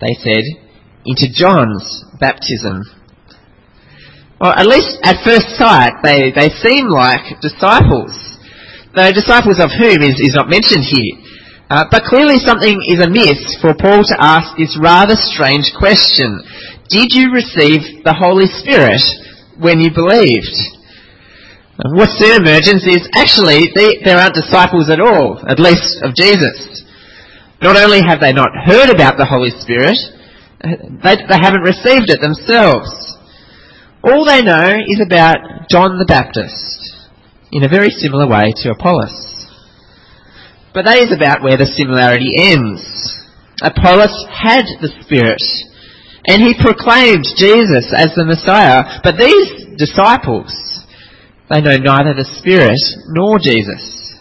They 0.00 0.14
said, 0.18 0.44
Into 1.04 1.26
John's 1.32 2.04
baptism. 2.18 2.82
Well, 4.40 4.54
at 4.54 4.66
least 4.66 4.98
at 5.02 5.24
first 5.26 5.58
sight, 5.58 5.98
they, 6.02 6.30
they 6.30 6.48
seem 6.62 6.86
like 6.86 7.40
disciples. 7.42 8.14
Though 8.94 9.10
disciples 9.10 9.58
of 9.58 9.74
whom 9.74 9.98
is, 10.02 10.22
is 10.22 10.34
not 10.38 10.48
mentioned 10.48 10.86
here. 10.86 11.18
Uh, 11.68 11.84
but 11.90 12.04
clearly 12.04 12.38
something 12.38 12.80
is 12.86 13.02
amiss 13.02 13.58
for 13.60 13.74
Paul 13.74 14.00
to 14.00 14.16
ask 14.18 14.56
this 14.56 14.78
rather 14.80 15.16
strange 15.18 15.74
question. 15.76 16.40
Did 16.88 17.12
you 17.12 17.34
receive 17.34 18.04
the 18.06 18.16
Holy 18.16 18.46
Spirit 18.46 19.02
when 19.58 19.80
you 19.80 19.92
believed? 19.92 20.56
What 21.92 22.10
soon 22.16 22.42
emerges 22.42 22.86
is 22.86 23.06
actually 23.14 23.70
they, 23.74 24.02
there 24.02 24.18
aren't 24.18 24.34
disciples 24.34 24.88
at 24.88 24.98
all, 24.98 25.44
at 25.46 25.60
least 25.60 26.00
of 26.02 26.14
Jesus. 26.14 26.82
Not 27.60 27.76
only 27.76 28.00
have 28.00 28.20
they 28.20 28.32
not 28.32 28.50
heard 28.64 28.88
about 28.88 29.18
the 29.18 29.26
Holy 29.26 29.50
Spirit, 29.50 29.98
they, 30.62 31.16
they 31.26 31.38
haven't 31.38 31.66
received 31.66 32.08
it 32.08 32.22
themselves. 32.22 33.17
All 34.08 34.24
they 34.24 34.40
know 34.40 34.80
is 34.88 35.04
about 35.04 35.68
John 35.68 35.98
the 35.98 36.08
Baptist, 36.08 36.96
in 37.52 37.62
a 37.62 37.68
very 37.68 37.90
similar 37.90 38.26
way 38.26 38.56
to 38.64 38.70
Apollos. 38.72 39.44
But 40.72 40.88
that 40.88 40.96
is 40.96 41.12
about 41.12 41.42
where 41.42 41.60
the 41.60 41.68
similarity 41.68 42.32
ends. 42.40 42.80
Apollos 43.60 44.24
had 44.32 44.64
the 44.80 44.88
Spirit, 45.04 45.44
and 46.24 46.40
he 46.40 46.56
proclaimed 46.56 47.28
Jesus 47.36 47.92
as 47.92 48.16
the 48.16 48.24
Messiah, 48.24 48.96
but 49.04 49.20
these 49.20 49.76
disciples, 49.76 50.56
they 51.52 51.60
know 51.60 51.76
neither 51.76 52.16
the 52.16 52.32
Spirit 52.40 52.80
nor 53.12 53.36
Jesus. 53.36 54.16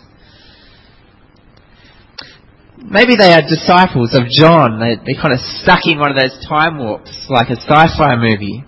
Maybe 2.75 3.15
they 3.15 3.32
are 3.32 3.41
disciples 3.41 4.12
of 4.12 4.27
John. 4.27 4.84
They, 4.84 5.00
they're 5.00 5.22
kind 5.22 5.34
of 5.34 5.39
stuck 5.63 5.88
in 5.88 6.00
one 6.00 6.12
of 6.12 6.20
those 6.20 6.44
time 6.44 6.77
warps, 6.77 7.27
like 7.29 7.48
a 7.48 7.56
sci-fi 7.56 8.20
movie. 8.20 8.66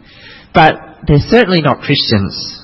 But 0.54 1.06
they're 1.08 1.28
certainly 1.30 1.62
not 1.62 1.82
Christians. 1.82 2.60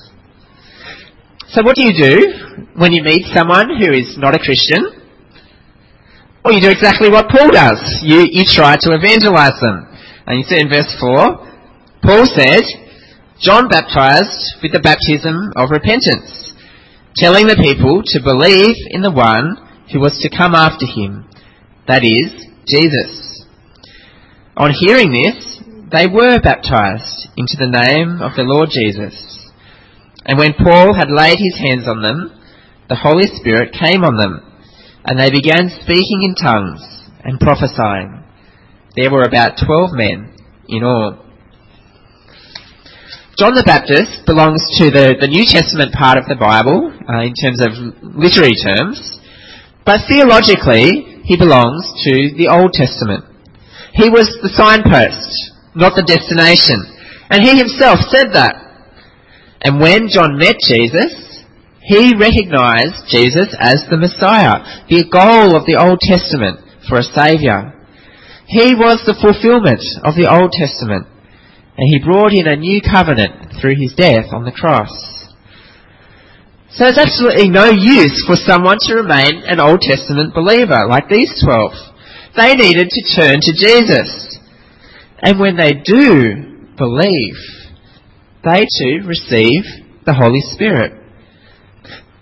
So 1.48 1.62
what 1.62 1.76
do 1.76 1.86
you 1.86 1.94
do 1.94 2.66
when 2.74 2.92
you 2.92 3.02
meet 3.02 3.26
someone 3.32 3.70
who 3.78 3.92
is 3.92 4.18
not 4.18 4.34
a 4.34 4.38
Christian? 4.38 5.06
Well, 6.44 6.54
you 6.54 6.60
do 6.60 6.70
exactly 6.70 7.08
what 7.08 7.28
Paul 7.28 7.50
does. 7.50 8.00
You, 8.02 8.26
you 8.30 8.44
try 8.46 8.76
to 8.78 8.94
evangelize 8.94 9.58
them. 9.60 9.86
And 10.26 10.38
you 10.38 10.44
see 10.44 10.60
in 10.60 10.68
verse 10.68 10.94
4, 11.00 11.46
Paul 12.02 12.26
says, 12.26 12.66
John 13.40 13.68
baptized 13.68 14.62
with 14.62 14.72
the 14.72 14.80
baptism 14.80 15.52
of 15.56 15.70
repentance, 15.70 16.54
telling 17.16 17.46
the 17.46 17.58
people 17.58 18.02
to 18.06 18.22
believe 18.22 18.76
in 18.90 19.02
the 19.02 19.10
one 19.10 19.56
who 19.92 20.00
was 20.00 20.18
to 20.22 20.30
come 20.30 20.54
after 20.54 20.86
him, 20.86 21.28
that 21.86 22.02
is, 22.02 22.46
Jesus. 22.66 23.44
On 24.56 24.72
hearing 24.72 25.12
this, 25.12 25.55
they 25.90 26.06
were 26.06 26.40
baptized 26.40 27.28
into 27.36 27.56
the 27.58 27.70
name 27.70 28.20
of 28.20 28.34
the 28.34 28.42
Lord 28.42 28.70
Jesus. 28.70 29.14
And 30.24 30.38
when 30.38 30.54
Paul 30.54 30.94
had 30.94 31.10
laid 31.10 31.38
his 31.38 31.58
hands 31.58 31.86
on 31.86 32.02
them, 32.02 32.34
the 32.88 32.96
Holy 32.96 33.26
Spirit 33.26 33.72
came 33.72 34.02
on 34.02 34.16
them, 34.16 34.42
and 35.04 35.18
they 35.18 35.30
began 35.30 35.70
speaking 35.82 36.22
in 36.22 36.34
tongues 36.34 36.82
and 37.22 37.38
prophesying. 37.38 38.24
There 38.96 39.10
were 39.10 39.22
about 39.22 39.58
twelve 39.64 39.90
men 39.92 40.34
in 40.68 40.82
all. 40.82 41.22
John 43.38 43.54
the 43.54 43.62
Baptist 43.62 44.24
belongs 44.24 44.64
to 44.80 44.90
the, 44.90 45.14
the 45.20 45.28
New 45.28 45.44
Testament 45.44 45.92
part 45.92 46.16
of 46.16 46.24
the 46.24 46.40
Bible 46.40 46.88
uh, 46.88 47.20
in 47.20 47.36
terms 47.36 47.60
of 47.60 47.76
literary 48.00 48.56
terms, 48.56 49.20
but 49.84 50.08
theologically 50.08 51.20
he 51.22 51.36
belongs 51.36 51.84
to 52.08 52.32
the 52.34 52.48
Old 52.48 52.72
Testament. 52.72 53.28
He 53.92 54.08
was 54.08 54.26
the 54.40 54.48
signpost, 54.48 55.52
not 55.76 55.94
the 55.94 56.02
destination, 56.02 56.80
and 57.30 57.44
he 57.44 57.56
himself 57.56 58.00
said 58.08 58.32
that. 58.32 58.56
And 59.62 59.80
when 59.80 60.08
John 60.08 60.38
met 60.38 60.56
Jesus, 60.64 61.44
he 61.84 62.16
recognized 62.18 63.06
Jesus 63.12 63.54
as 63.60 63.86
the 63.86 64.00
Messiah, 64.00 64.84
the 64.88 65.06
goal 65.06 65.54
of 65.54 65.66
the 65.66 65.78
Old 65.78 66.00
Testament 66.00 66.60
for 66.88 66.98
a 66.98 67.06
Saviour. 67.06 67.72
He 68.46 68.74
was 68.74 69.02
the 69.06 69.18
fulfillment 69.18 69.82
of 70.02 70.14
the 70.14 70.30
Old 70.30 70.52
Testament 70.52 71.06
and 71.76 71.88
he 71.92 72.00
brought 72.00 72.32
in 72.32 72.48
a 72.48 72.56
new 72.56 72.80
covenant 72.80 73.60
through 73.60 73.76
his 73.76 73.92
death 73.92 74.32
on 74.32 74.44
the 74.44 74.52
cross. 74.52 74.92
So 76.72 76.84
there's 76.84 76.98
absolutely 76.98 77.48
no 77.48 77.68
use 77.68 78.24
for 78.24 78.36
someone 78.36 78.78
to 78.88 78.96
remain 78.96 79.44
an 79.44 79.60
Old 79.60 79.80
Testament 79.80 80.34
believer 80.34 80.88
like 80.88 81.08
these 81.08 81.32
twelve. 81.40 81.72
They 82.36 82.54
needed 82.54 82.88
to 82.88 83.02
turn 83.16 83.40
to 83.40 83.52
Jesus. 83.52 84.40
And 85.26 85.40
when 85.40 85.56
they 85.56 85.74
do 85.74 86.70
believe, 86.78 87.34
they 88.46 88.62
too 88.62 89.02
receive 89.02 89.66
the 90.06 90.14
Holy 90.14 90.38
Spirit. 90.54 91.02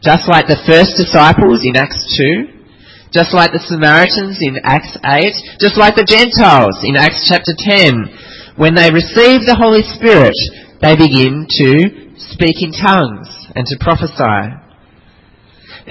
Just 0.00 0.24
like 0.24 0.48
the 0.48 0.64
first 0.64 0.96
disciples 0.96 1.60
in 1.68 1.76
Acts 1.76 2.00
2, 2.16 3.12
just 3.12 3.36
like 3.36 3.52
the 3.52 3.60
Samaritans 3.60 4.40
in 4.40 4.56
Acts 4.64 4.96
8, 5.04 5.60
just 5.60 5.76
like 5.76 6.00
the 6.00 6.08
Gentiles 6.08 6.80
in 6.80 6.96
Acts 6.96 7.28
chapter 7.28 7.52
10, 7.52 8.56
when 8.56 8.72
they 8.72 8.88
receive 8.88 9.44
the 9.44 9.60
Holy 9.60 9.84
Spirit, 9.84 10.32
they 10.80 10.96
begin 10.96 11.44
to 11.44 12.08
speak 12.32 12.64
in 12.64 12.72
tongues 12.72 13.28
and 13.52 13.68
to 13.68 13.76
prophesy. 13.84 14.64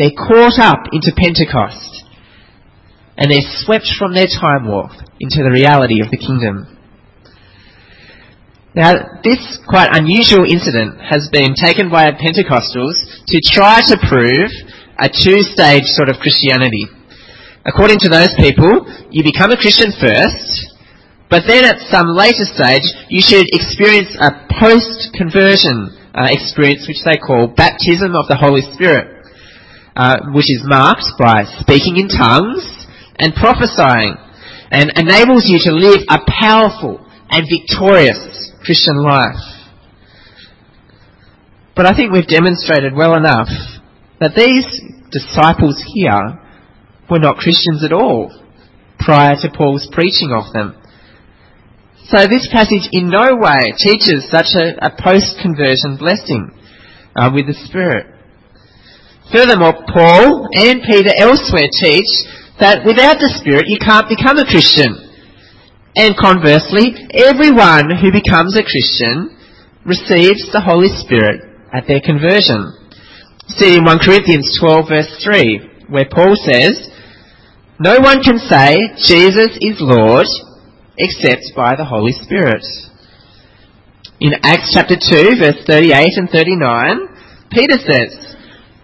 They're 0.01 0.17
caught 0.17 0.58
up 0.58 0.89
into 0.89 1.13
Pentecost 1.13 2.10
and 3.22 3.29
they're 3.29 3.53
swept 3.62 3.86
from 4.01 4.17
their 4.17 4.25
time 4.25 4.65
warp 4.65 4.98
into 5.22 5.46
the 5.46 5.53
reality 5.53 6.01
of 6.01 6.10
the 6.10 6.17
kingdom. 6.17 6.74
Now, 8.75 9.21
this 9.21 9.37
quite 9.69 9.93
unusual 9.93 10.49
incident 10.49 10.97
has 10.97 11.29
been 11.29 11.53
taken 11.53 11.93
by 11.93 12.09
Pentecostals 12.09 12.97
to 13.29 13.37
try 13.53 13.85
to 13.85 14.01
prove 14.09 14.49
a 14.97 15.13
two-stage 15.13 15.85
sort 15.93 16.09
of 16.09 16.17
Christianity. 16.17 16.89
According 17.69 18.01
to 18.01 18.09
those 18.09 18.33
people, 18.33 18.89
you 19.13 19.21
become 19.21 19.53
a 19.53 19.61
Christian 19.61 19.93
first, 19.93 20.73
but 21.29 21.45
then 21.45 21.69
at 21.69 21.85
some 21.85 22.17
later 22.17 22.49
stage, 22.49 22.81
you 23.13 23.21
should 23.21 23.45
experience 23.53 24.17
a 24.17 24.41
post-conversion 24.57 25.93
uh, 26.17 26.33
experience, 26.33 26.89
which 26.89 27.05
they 27.05 27.21
call 27.21 27.53
baptism 27.53 28.17
of 28.17 28.25
the 28.25 28.41
Holy 28.41 28.65
Spirit, 28.73 29.05
uh, 29.95 30.33
which 30.33 30.49
is 30.49 30.65
marked 30.65 31.13
by 31.21 31.45
speaking 31.61 31.97
in 31.97 32.09
tongues 32.09 32.65
and 33.21 33.37
prophesying, 33.37 34.17
and 34.73 34.89
enables 34.97 35.45
you 35.45 35.61
to 35.61 35.77
live 35.77 36.01
a 36.09 36.25
powerful 36.25 37.05
and 37.29 37.45
victorious 37.45 38.49
Christian 38.63 38.98
life. 39.03 39.43
But 41.75 41.86
I 41.86 41.96
think 41.96 42.12
we've 42.12 42.27
demonstrated 42.27 42.93
well 42.96 43.15
enough 43.15 43.50
that 44.20 44.36
these 44.36 44.65
disciples 45.12 45.84
here 45.93 46.39
were 47.10 47.20
not 47.20 47.38
Christians 47.38 47.84
at 47.84 47.91
all 47.91 48.32
prior 49.00 49.36
to 49.41 49.51
Paul's 49.51 49.89
preaching 49.91 50.32
of 50.32 50.53
them. 50.53 50.79
So 52.08 52.27
this 52.27 52.48
passage 52.51 52.88
in 52.91 53.10
no 53.10 53.36
way 53.36 53.74
teaches 53.77 54.29
such 54.29 54.55
a, 54.55 54.77
a 54.86 54.91
post-conversion 54.96 55.98
blessing 55.98 56.51
uh, 57.15 57.32
with 57.34 57.48
the 57.48 57.58
Spirit. 57.65 58.08
Furthermore, 59.32 59.84
Paul 59.88 60.48
and 60.53 60.84
Peter 60.84 61.12
elsewhere 61.17 61.67
teach 61.72 62.12
that 62.60 62.86
without 62.86 63.17
the 63.20 63.34
Spirit 63.39 63.67
you 63.67 63.79
can't 63.79 64.08
become 64.08 64.38
a 64.38 64.46
Christian. 64.46 64.93
And 65.95 66.17
conversely, 66.17 66.97
everyone 67.13 67.93
who 68.01 68.09
becomes 68.09 68.57
a 68.57 68.65
Christian 68.65 69.29
receives 69.85 70.50
the 70.50 70.63
Holy 70.65 70.89
Spirit 70.89 71.45
at 71.69 71.85
their 71.85 72.01
conversion. 72.01 72.73
See 73.62 73.77
in 73.77 73.85
1 73.85 74.00
Corinthians 74.01 74.57
12 74.57 74.89
verse 74.89 75.21
3, 75.23 75.85
where 75.93 76.09
Paul 76.09 76.33
says, 76.33 76.89
No 77.77 78.00
one 78.01 78.25
can 78.25 78.39
say 78.41 78.73
Jesus 79.05 79.53
is 79.62 79.77
Lord 79.77 80.25
except 80.97 81.53
by 81.55 81.75
the 81.75 81.85
Holy 81.85 82.13
Spirit. 82.25 82.65
In 84.19 84.33
Acts 84.41 84.73
chapter 84.73 84.97
2 84.97 85.38
verse 85.38 85.62
38 85.67 85.93
and 86.17 86.29
39, 86.29 87.53
Peter 87.53 87.77
says, 87.77 88.33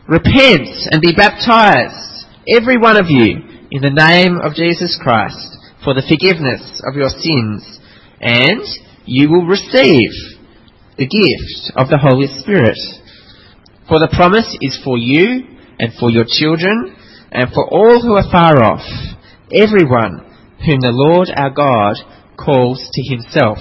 Repent 0.05 0.93
and 0.93 1.01
be 1.01 1.17
baptized, 1.17 2.29
every 2.45 2.77
one 2.77 3.01
of 3.01 3.09
you, 3.09 3.65
in 3.71 3.81
the 3.81 3.89
name 3.89 4.37
of 4.37 4.53
Jesus 4.53 4.99
Christ 5.01 5.58
for 5.89 5.95
the 5.95 6.05
forgiveness 6.05 6.83
of 6.85 6.93
your 6.93 7.09
sins, 7.09 7.65
and 8.21 8.61
you 9.09 9.27
will 9.27 9.49
receive 9.49 10.13
the 11.01 11.09
gift 11.09 11.73
of 11.73 11.89
the 11.89 11.97
Holy 11.97 12.29
Spirit. 12.45 12.77
For 13.89 13.97
the 13.97 14.13
promise 14.13 14.55
is 14.61 14.77
for 14.85 14.99
you 14.99 15.49
and 15.79 15.89
for 15.97 16.11
your 16.11 16.29
children 16.29 16.95
and 17.31 17.49
for 17.49 17.65
all 17.65 18.05
who 18.05 18.13
are 18.13 18.29
far 18.29 18.61
off, 18.61 18.85
everyone 19.49 20.29
whom 20.61 20.77
the 20.77 20.93
Lord 20.93 21.33
our 21.33 21.49
God 21.49 21.97
calls 22.37 22.85
to 22.93 23.01
himself. 23.09 23.57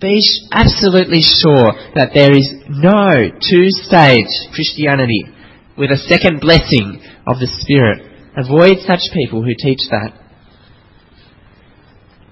Be 0.00 0.18
absolutely 0.50 1.22
sure 1.22 1.78
that 1.94 2.10
there 2.12 2.34
is 2.34 2.50
no 2.66 3.30
two-stage 3.38 4.50
Christianity 4.50 5.30
with 5.78 5.92
a 5.94 6.04
second 6.10 6.40
blessing 6.40 6.98
of 7.24 7.38
the 7.38 7.46
Spirit. 7.62 8.02
Avoid 8.34 8.82
such 8.82 9.14
people 9.14 9.44
who 9.44 9.54
teach 9.54 9.86
that. 9.94 10.19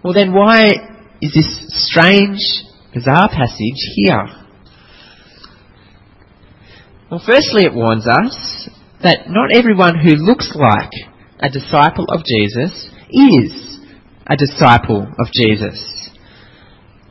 Well 0.02 0.14
then 0.14 0.32
why 0.32 0.70
is 1.20 1.34
this 1.34 1.64
strange, 1.90 2.38
bizarre 2.94 3.28
passage 3.28 3.80
here? 3.96 4.26
Well 7.10 7.22
firstly 7.24 7.64
it 7.64 7.74
warns 7.74 8.06
us 8.06 8.68
that 9.02 9.28
not 9.28 9.50
everyone 9.52 9.98
who 9.98 10.14
looks 10.14 10.52
like 10.54 10.92
a 11.40 11.50
disciple 11.50 12.06
of 12.08 12.22
Jesus 12.24 12.86
is 13.10 13.78
a 14.26 14.36
disciple 14.36 15.06
of 15.18 15.26
Jesus. 15.32 16.10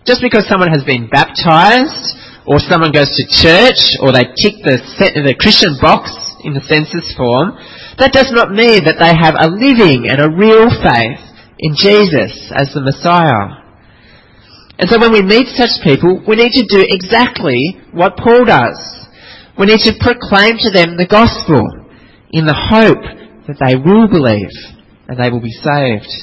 Just 0.05 0.21
because 0.21 0.47
someone 0.47 0.71
has 0.71 0.83
been 0.83 1.09
baptized, 1.09 2.15
or 2.45 2.59
someone 2.59 2.95
goes 2.95 3.11
to 3.11 3.27
church, 3.27 3.99
or 3.99 4.15
they 4.15 4.23
tick 4.39 4.63
the, 4.63 4.79
the 5.19 5.35
Christian 5.35 5.75
box 5.81 6.15
in 6.47 6.53
the 6.53 6.63
census 6.63 7.11
form, 7.17 7.59
that 7.99 8.15
does 8.15 8.31
not 8.31 8.55
mean 8.55 8.87
that 8.87 8.95
they 9.03 9.11
have 9.11 9.35
a 9.35 9.51
living 9.51 10.07
and 10.07 10.23
a 10.23 10.31
real 10.31 10.71
faith 10.71 11.26
in 11.59 11.75
Jesus 11.75 12.51
as 12.53 12.73
the 12.73 12.81
Messiah. 12.81 13.63
And 14.79 14.89
so 14.89 14.99
when 14.99 15.11
we 15.11 15.21
meet 15.21 15.47
such 15.57 15.81
people, 15.83 16.21
we 16.27 16.35
need 16.35 16.53
to 16.53 16.67
do 16.69 16.85
exactly 16.85 17.81
what 17.91 18.17
Paul 18.17 18.45
does. 18.45 18.77
We 19.57 19.65
need 19.65 19.81
to 19.89 19.97
proclaim 19.99 20.57
to 20.61 20.69
them 20.69 20.97
the 20.97 21.09
gospel 21.09 21.65
in 22.29 22.45
the 22.45 22.53
hope 22.53 23.01
that 23.47 23.57
they 23.57 23.75
will 23.75 24.07
believe 24.07 24.53
and 25.07 25.17
they 25.17 25.31
will 25.31 25.41
be 25.41 25.51
saved. 25.51 26.13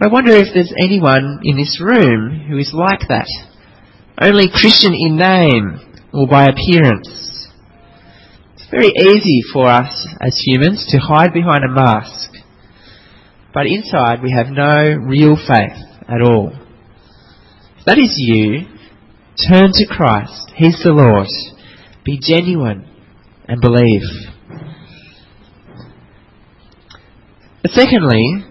I 0.00 0.06
wonder 0.06 0.32
if 0.32 0.54
there's 0.54 0.72
anyone 0.78 1.40
in 1.42 1.56
this 1.56 1.80
room 1.82 2.46
who 2.48 2.56
is 2.56 2.72
like 2.72 3.00
that. 3.08 3.28
Only 4.20 4.48
Christian 4.48 4.94
in 4.94 5.16
name 5.16 6.06
or 6.14 6.28
by 6.28 6.46
appearance. 6.46 7.48
It's 8.54 8.70
very 8.70 8.92
easy 8.94 9.42
for 9.52 9.66
us 9.66 10.06
as 10.20 10.40
humans 10.46 10.86
to 10.90 10.98
hide 10.98 11.34
behind 11.34 11.64
a 11.64 11.74
mask 11.74 12.29
but 13.52 13.66
inside 13.66 14.22
we 14.22 14.32
have 14.32 14.48
no 14.48 14.96
real 15.06 15.36
faith 15.36 15.78
at 16.08 16.22
all. 16.22 16.52
If 17.78 17.84
that 17.86 17.98
is 17.98 18.14
you, 18.16 18.66
turn 19.48 19.72
to 19.72 19.86
Christ. 19.86 20.52
He's 20.54 20.82
the 20.82 20.92
Lord. 20.92 21.28
Be 22.04 22.18
genuine 22.20 22.88
and 23.48 23.60
believe. 23.60 24.02
But 27.62 27.72
secondly, 27.72 28.44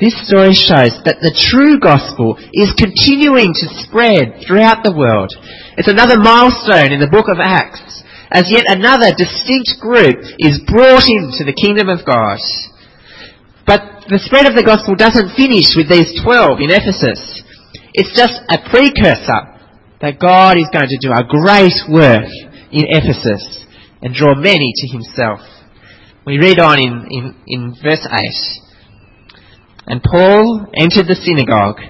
this 0.00 0.14
story 0.28 0.52
shows 0.52 0.92
that 1.08 1.24
the 1.24 1.32
true 1.32 1.80
gospel 1.80 2.36
is 2.52 2.76
continuing 2.76 3.54
to 3.54 3.66
spread 3.80 4.44
throughout 4.44 4.84
the 4.84 4.92
world. 4.92 5.32
It's 5.78 5.88
another 5.88 6.18
milestone 6.18 6.92
in 6.92 7.00
the 7.00 7.08
book 7.08 7.28
of 7.28 7.40
Acts 7.40 8.04
as 8.30 8.50
yet 8.50 8.66
another 8.68 9.14
distinct 9.14 9.78
group 9.80 10.18
is 10.38 10.60
brought 10.66 11.06
into 11.06 11.46
the 11.46 11.56
kingdom 11.56 11.88
of 11.88 12.04
God. 12.04 12.38
But 13.66 14.06
the 14.06 14.22
spread 14.22 14.46
of 14.46 14.54
the 14.54 14.62
gospel 14.62 14.94
doesn't 14.94 15.34
finish 15.34 15.74
with 15.74 15.90
these 15.90 16.14
12 16.22 16.62
in 16.62 16.70
Ephesus. 16.70 17.42
It's 17.92 18.14
just 18.14 18.38
a 18.46 18.62
precursor 18.70 19.58
that 20.00 20.22
God 20.22 20.56
is 20.56 20.70
going 20.70 20.86
to 20.86 21.02
do 21.02 21.10
a 21.10 21.26
great 21.26 21.74
work 21.90 22.30
in 22.70 22.86
Ephesus 22.86 23.66
and 24.02 24.14
draw 24.14 24.34
many 24.38 24.70
to 24.70 24.86
himself. 24.86 25.40
We 26.24 26.38
read 26.38 26.60
on 26.60 26.78
in, 26.78 26.94
in, 27.10 27.24
in 27.46 27.74
verse 27.82 28.06
8. 28.06 28.10
And 29.86 30.02
Paul 30.02 30.66
entered 30.74 31.06
the 31.06 31.18
synagogue 31.18 31.82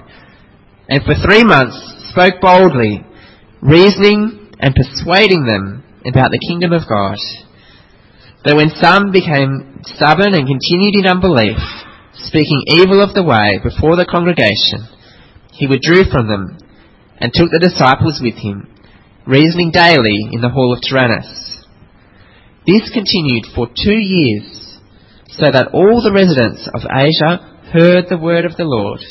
and 0.88 1.02
for 1.02 1.14
three 1.14 1.44
months 1.44 1.76
spoke 2.10 2.40
boldly, 2.40 3.04
reasoning 3.60 4.52
and 4.60 4.74
persuading 4.74 5.44
them 5.44 5.84
about 6.06 6.30
the 6.30 6.40
kingdom 6.48 6.72
of 6.72 6.88
God. 6.88 7.18
But 8.46 8.54
when 8.54 8.70
some 8.78 9.10
became 9.10 9.82
stubborn 9.82 10.32
and 10.32 10.46
continued 10.46 10.94
in 10.94 11.10
unbelief, 11.10 11.58
speaking 12.14 12.62
evil 12.68 13.02
of 13.02 13.12
the 13.12 13.24
way 13.26 13.58
before 13.58 13.96
the 13.96 14.06
congregation, 14.06 14.86
he 15.50 15.66
withdrew 15.66 16.04
from 16.12 16.28
them 16.28 16.56
and 17.18 17.34
took 17.34 17.50
the 17.50 17.58
disciples 17.58 18.20
with 18.22 18.38
him, 18.38 18.70
reasoning 19.26 19.72
daily 19.72 20.30
in 20.30 20.42
the 20.42 20.48
hall 20.48 20.72
of 20.72 20.78
Tyrannus. 20.78 21.66
This 22.64 22.88
continued 22.94 23.50
for 23.52 23.66
two 23.66 23.98
years, 23.98 24.78
so 25.26 25.50
that 25.50 25.74
all 25.74 25.98
the 26.00 26.14
residents 26.14 26.70
of 26.70 26.86
Asia 26.86 27.42
heard 27.74 28.06
the 28.08 28.16
word 28.16 28.44
of 28.44 28.54
the 28.56 28.64
Lord, 28.64 29.02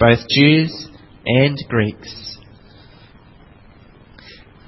both 0.00 0.24
Jews 0.32 0.88
and 1.26 1.58
Greeks. 1.68 2.38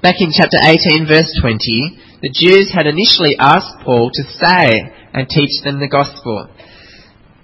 Back 0.03 0.21
in 0.21 0.29
chapter 0.37 0.61
18 0.61 1.07
verse 1.07 1.33
20, 1.41 2.05
the 2.21 2.33
Jews 2.33 2.73
had 2.73 2.87
initially 2.87 3.37
asked 3.39 3.83
Paul 3.85 4.09
to 4.13 4.23
stay 4.35 4.91
and 5.13 5.29
teach 5.29 5.63
them 5.63 5.79
the 5.79 5.87
gospel. 5.87 6.49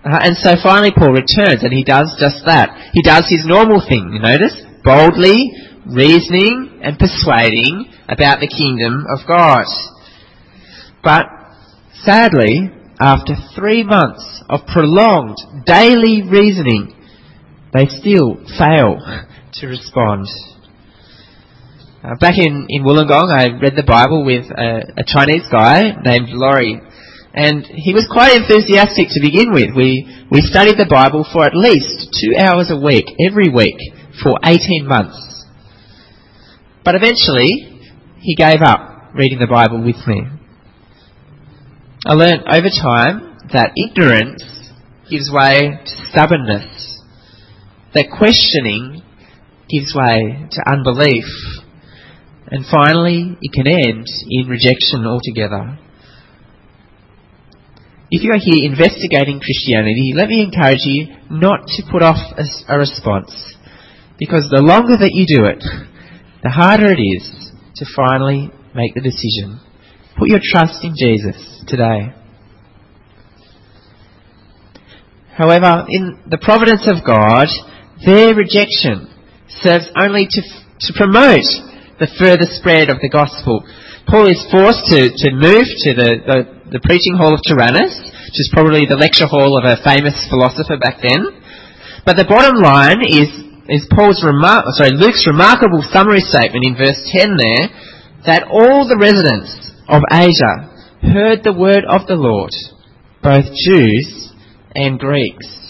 Uh, 0.04 0.20
and 0.22 0.36
so 0.36 0.56
finally 0.62 0.92
Paul 0.92 1.14
returns 1.14 1.64
and 1.64 1.72
he 1.72 1.84
does 1.84 2.16
just 2.20 2.46
that. 2.46 2.92
He 2.92 3.02
does 3.02 3.26
his 3.30 3.46
normal 3.46 3.80
thing, 3.88 4.12
you 4.12 4.20
notice? 4.20 4.56
boldly 4.84 5.54
reasoning 5.86 6.80
and 6.82 7.00
persuading 7.00 7.92
about 8.08 8.40
the 8.40 8.48
kingdom 8.48 9.06
of 9.10 9.26
God. 9.28 9.66
But 11.04 11.26
sadly, 12.02 12.70
after 13.00 13.34
three 13.56 13.84
months 13.84 14.44
of 14.50 14.68
prolonged 14.68 15.38
daily 15.66 16.22
reasoning, 16.24 16.96
they 17.74 17.88
still 17.88 18.36
fail 18.58 19.00
to 19.54 19.68
respond. 19.68 20.28
Uh, 22.04 22.16
back 22.20 22.36
in, 22.38 22.68
in 22.68 22.84
Wollongong, 22.84 23.32
I 23.32 23.56
read 23.64 23.78
the 23.78 23.88
Bible 23.88 24.26
with 24.26 24.52
a, 24.52 24.92
a 25.00 25.04
Chinese 25.08 25.48
guy 25.50 25.96
named 26.04 26.36
Laurie, 26.36 26.82
and 27.34 27.66
he 27.66 27.94
was 27.94 28.12
quite 28.12 28.36
enthusiastic 28.36 29.08
to 29.16 29.22
begin 29.24 29.54
with. 29.54 29.72
We, 29.74 30.04
we 30.30 30.42
studied 30.42 30.76
the 30.76 30.92
Bible 30.92 31.24
for 31.24 31.46
at 31.46 31.56
least 31.56 32.12
two 32.12 32.36
hours 32.36 32.68
a 32.70 32.76
week, 32.76 33.08
every 33.24 33.48
week, 33.48 33.80
for 34.22 34.36
18 34.44 34.84
months. 34.86 35.48
But 36.84 36.96
eventually, 36.96 37.72
he 38.20 38.36
gave 38.36 38.60
up 38.60 39.16
reading 39.16 39.40
the 39.40 39.48
Bible 39.48 39.80
with 39.80 40.04
me. 40.06 40.28
I 42.06 42.20
learned 42.20 42.44
over 42.52 42.68
time 42.68 43.48
that 43.54 43.72
ignorance 43.80 44.44
gives 45.10 45.32
way 45.32 45.80
to 45.80 45.94
stubbornness, 46.12 47.00
that 47.94 48.12
questioning 48.12 49.02
gives 49.72 49.96
way 49.96 50.52
to 50.52 50.60
unbelief, 50.68 51.63
and 52.48 52.66
finally 52.70 53.38
it 53.42 53.52
can 53.54 53.68
end 53.68 54.06
in 54.30 54.48
rejection 54.48 55.06
altogether. 55.06 55.80
If 58.12 58.22
you 58.22 58.32
are 58.32 58.40
here 58.40 58.70
investigating 58.70 59.40
Christianity, 59.40 60.14
let 60.16 60.30
me 60.30 60.44
encourage 60.44 60.86
you 60.86 61.08
not 61.32 61.66
to 61.66 61.84
put 61.92 62.04
off 62.04 62.20
a, 62.38 62.78
response, 62.78 63.56
because 64.20 64.50
the 64.52 64.62
longer 64.62 64.96
that 64.98 65.14
you 65.14 65.26
do 65.26 65.46
it, 65.46 65.64
the 66.44 66.50
harder 66.50 66.92
it 66.92 67.02
is 67.02 67.52
to 67.78 67.86
finally 67.96 68.52
make 68.76 68.94
the 68.94 69.02
decision. 69.02 69.60
Put 70.18 70.30
your 70.30 70.42
trust 70.44 70.84
in 70.84 70.94
Jesus 70.96 71.64
today. 71.66 72.14
However, 75.36 75.86
in 75.90 76.22
the 76.30 76.38
providence 76.38 76.88
of 76.88 77.04
God, 77.04 77.48
their 78.06 78.36
rejection 78.36 79.10
serves 79.48 79.90
only 79.98 80.28
to, 80.30 80.42
to 80.82 80.94
promote 80.96 81.50
the 82.00 82.10
further 82.18 82.48
spread 82.58 82.90
of 82.90 83.02
the 83.02 83.10
gospel. 83.10 83.62
Paul 84.08 84.28
is 84.28 84.42
forced 84.52 84.86
to, 84.92 85.10
to 85.10 85.28
move 85.32 85.66
to 85.66 85.90
the, 85.96 86.10
the, 86.26 86.38
the 86.78 86.84
preaching 86.84 87.16
hall 87.16 87.34
of 87.34 87.42
Tyrannus, 87.46 87.96
which 87.96 88.40
is 88.42 88.52
probably 88.52 88.86
the 88.86 89.00
lecture 89.00 89.28
hall 89.28 89.56
of 89.56 89.64
a 89.64 89.80
famous 89.82 90.18
philosopher 90.30 90.78
back 90.78 91.00
then. 91.00 91.30
But 92.06 92.20
the 92.20 92.28
bottom 92.28 92.60
line 92.60 93.00
is, 93.06 93.32
is 93.72 93.88
Paul's 93.88 94.20
remar- 94.20 94.68
sorry, 94.76 94.92
Luke's 94.92 95.24
remarkable 95.28 95.86
summary 95.88 96.20
statement 96.20 96.66
in 96.68 96.76
verse 96.76 97.00
10 97.14 97.38
there, 97.38 97.66
that 98.28 98.48
all 98.52 98.88
the 98.88 99.00
residents 99.00 99.72
of 99.88 100.04
Asia 100.12 100.72
heard 101.00 101.44
the 101.44 101.56
word 101.56 101.84
of 101.88 102.08
the 102.08 102.16
Lord, 102.16 102.52
both 103.22 103.46
Jews 103.68 104.32
and 104.76 105.00
Greeks. 105.00 105.63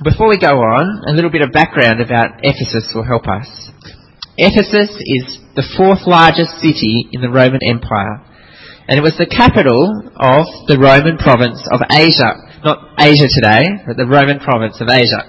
Before 0.00 0.32
we 0.32 0.40
go 0.40 0.64
on, 0.64 1.04
a 1.04 1.12
little 1.12 1.28
bit 1.28 1.44
of 1.44 1.52
background 1.52 2.00
about 2.00 2.40
Ephesus 2.40 2.88
will 2.96 3.04
help 3.04 3.28
us. 3.28 3.68
Ephesus 4.40 4.96
is 4.96 5.36
the 5.52 5.66
fourth 5.76 6.08
largest 6.08 6.56
city 6.56 7.04
in 7.12 7.20
the 7.20 7.28
Roman 7.28 7.60
Empire, 7.60 8.24
and 8.88 8.96
it 8.96 9.04
was 9.04 9.20
the 9.20 9.28
capital 9.28 9.92
of 10.16 10.48
the 10.72 10.80
Roman 10.80 11.20
province 11.20 11.60
of 11.68 11.84
Asia. 11.92 12.32
Not 12.64 12.96
Asia 12.96 13.28
today, 13.28 13.84
but 13.84 14.00
the 14.00 14.08
Roman 14.08 14.40
province 14.40 14.80
of 14.80 14.88
Asia. 14.88 15.20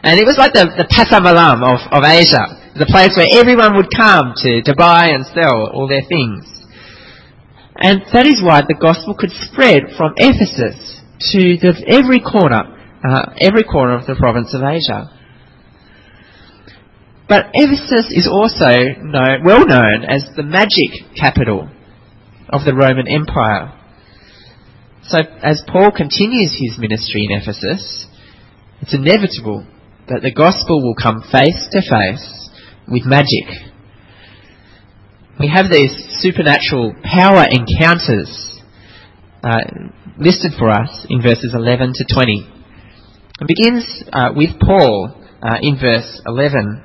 And 0.00 0.16
it 0.16 0.24
was 0.24 0.40
like 0.40 0.56
the, 0.56 0.72
the 0.72 0.88
Pasar 0.88 1.20
Malam 1.20 1.60
of, 1.60 1.84
of 1.92 2.08
Asia, 2.08 2.72
the 2.72 2.88
place 2.88 3.20
where 3.20 3.28
everyone 3.36 3.76
would 3.76 3.92
come 3.92 4.32
to, 4.48 4.64
to 4.64 4.72
buy 4.80 5.12
and 5.12 5.28
sell 5.36 5.68
all 5.76 5.84
their 5.84 6.08
things. 6.08 6.48
And 7.76 8.00
that 8.16 8.24
is 8.24 8.40
why 8.40 8.64
the 8.64 8.80
gospel 8.80 9.12
could 9.12 9.36
spread 9.44 9.92
from 9.92 10.16
Ephesus 10.16 11.04
to 11.36 11.60
the, 11.60 11.76
every 11.84 12.24
corner 12.24 12.77
uh, 13.04 13.32
every 13.40 13.64
corner 13.64 13.96
of 13.96 14.06
the 14.06 14.16
province 14.16 14.54
of 14.54 14.62
Asia. 14.62 15.10
But 17.28 17.50
Ephesus 17.52 18.10
is 18.10 18.26
also 18.26 18.72
well 19.44 19.66
known 19.66 20.04
as 20.08 20.24
the 20.34 20.42
magic 20.42 21.14
capital 21.14 21.68
of 22.48 22.64
the 22.64 22.74
Roman 22.74 23.06
Empire. 23.06 23.74
So 25.02 25.18
as 25.42 25.62
Paul 25.68 25.90
continues 25.90 26.56
his 26.58 26.78
ministry 26.78 27.28
in 27.28 27.36
Ephesus, 27.36 28.06
it's 28.80 28.94
inevitable 28.94 29.66
that 30.08 30.22
the 30.22 30.32
gospel 30.32 30.82
will 30.82 30.94
come 30.94 31.20
face 31.20 31.68
to 31.72 31.80
face 31.82 32.50
with 32.88 33.04
magic. 33.04 33.44
We 35.38 35.48
have 35.48 35.70
these 35.70 35.92
supernatural 36.20 36.94
power 37.04 37.44
encounters 37.44 38.58
uh, 39.44 39.60
listed 40.18 40.52
for 40.58 40.70
us 40.70 41.06
in 41.08 41.22
verses 41.22 41.52
11 41.54 41.92
to 41.94 42.14
20. 42.14 42.57
It 43.40 43.46
begins 43.46 44.02
uh, 44.12 44.30
with 44.34 44.58
Paul 44.60 45.14
uh, 45.40 45.58
in 45.62 45.78
verse 45.80 46.20
11. 46.26 46.82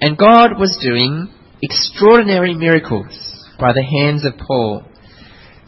And 0.00 0.18
God 0.18 0.58
was 0.58 0.76
doing 0.82 1.32
extraordinary 1.62 2.54
miracles 2.54 3.46
by 3.60 3.72
the 3.72 3.84
hands 3.84 4.24
of 4.24 4.34
Paul, 4.44 4.84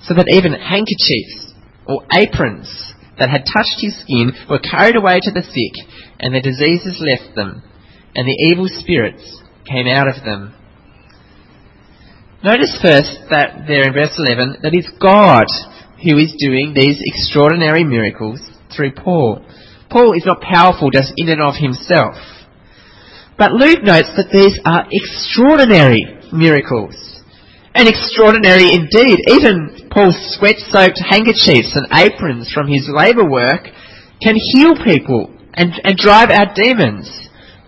so 0.02 0.14
that 0.14 0.28
even 0.30 0.52
handkerchiefs 0.52 1.54
or 1.86 2.02
aprons 2.12 2.94
that 3.18 3.30
had 3.30 3.44
touched 3.46 3.78
his 3.78 4.00
skin 4.00 4.32
were 4.48 4.58
carried 4.58 4.96
away 4.96 5.20
to 5.22 5.30
the 5.30 5.42
sick, 5.42 5.86
and 6.18 6.34
the 6.34 6.40
diseases 6.40 6.98
left 6.98 7.36
them, 7.36 7.62
and 8.16 8.26
the 8.26 8.50
evil 8.50 8.66
spirits 8.68 9.42
came 9.64 9.86
out 9.86 10.08
of 10.08 10.24
them. 10.24 10.54
Notice 12.42 12.76
first 12.82 13.18
that 13.30 13.66
there 13.68 13.86
in 13.86 13.92
verse 13.92 14.14
11 14.16 14.58
that 14.62 14.74
it's 14.74 14.90
God 14.98 15.46
who 16.02 16.16
is 16.16 16.34
doing 16.38 16.72
these 16.74 16.96
extraordinary 17.00 17.84
miracles 17.84 18.40
through 18.74 18.92
Paul. 18.92 19.44
Paul 19.90 20.16
is 20.16 20.24
not 20.24 20.40
powerful 20.40 20.90
just 20.90 21.12
in 21.16 21.28
and 21.28 21.42
of 21.42 21.54
himself. 21.56 22.16
But 23.36 23.52
Luke 23.52 23.82
notes 23.82 24.12
that 24.16 24.32
these 24.32 24.58
are 24.64 24.86
extraordinary 24.90 26.04
miracles. 26.32 26.94
And 27.74 27.88
extraordinary 27.88 28.72
indeed. 28.72 29.18
Even 29.28 29.88
Paul's 29.90 30.18
sweat-soaked 30.38 31.00
handkerchiefs 31.00 31.76
and 31.76 31.86
aprons 31.92 32.52
from 32.52 32.68
his 32.68 32.88
labour 32.88 33.28
work 33.28 33.68
can 34.22 34.36
heal 34.36 34.74
people 34.84 35.32
and, 35.54 35.72
and 35.84 35.96
drive 35.96 36.30
out 36.30 36.54
demons. 36.54 37.08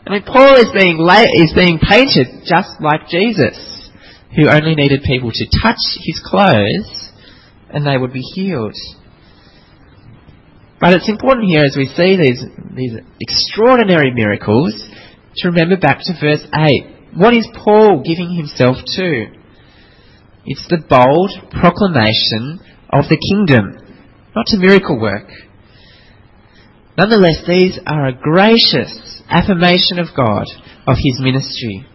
I 0.07 0.11
mean, 0.11 0.25
Paul 0.25 0.57
is 0.57 0.71
being, 0.75 0.99
la- 0.99 1.31
is 1.33 1.53
being 1.55 1.79
painted 1.79 2.45
just 2.45 2.81
like 2.81 3.09
Jesus, 3.09 3.91
who 4.37 4.49
only 4.49 4.75
needed 4.75 5.03
people 5.05 5.31
to 5.31 5.47
touch 5.63 5.81
his 6.03 6.21
clothes 6.25 7.02
and 7.73 7.87
they 7.87 7.97
would 7.97 8.13
be 8.13 8.23
healed. 8.35 8.77
But 10.81 10.95
it's 10.95 11.09
important 11.09 11.49
here 11.49 11.63
as 11.63 11.77
we 11.77 11.87
see 11.87 12.17
these, 12.17 12.43
these 12.75 12.99
extraordinary 13.21 14.13
miracles 14.13 14.75
to 15.37 15.49
remember 15.49 15.77
back 15.77 16.01
to 16.03 16.13
verse 16.21 16.45
8. 16.53 17.15
What 17.15 17.35
is 17.35 17.47
Paul 17.55 18.03
giving 18.05 18.35
himself 18.35 18.77
to? 18.97 19.27
It's 20.45 20.67
the 20.69 20.83
bold 20.83 21.31
proclamation 21.53 22.59
of 22.91 23.05
the 23.09 23.17
kingdom, 23.17 23.79
not 24.35 24.47
to 24.47 24.59
miracle 24.59 25.01
work. 25.01 25.29
Nonetheless, 26.99 27.45
these 27.47 27.79
are 27.87 28.09
a 28.09 28.19
gracious 28.19 29.23
affirmation 29.29 29.99
of 29.99 30.09
God, 30.17 30.47
of 30.87 30.97
his 30.99 31.21
ministry. 31.21 31.87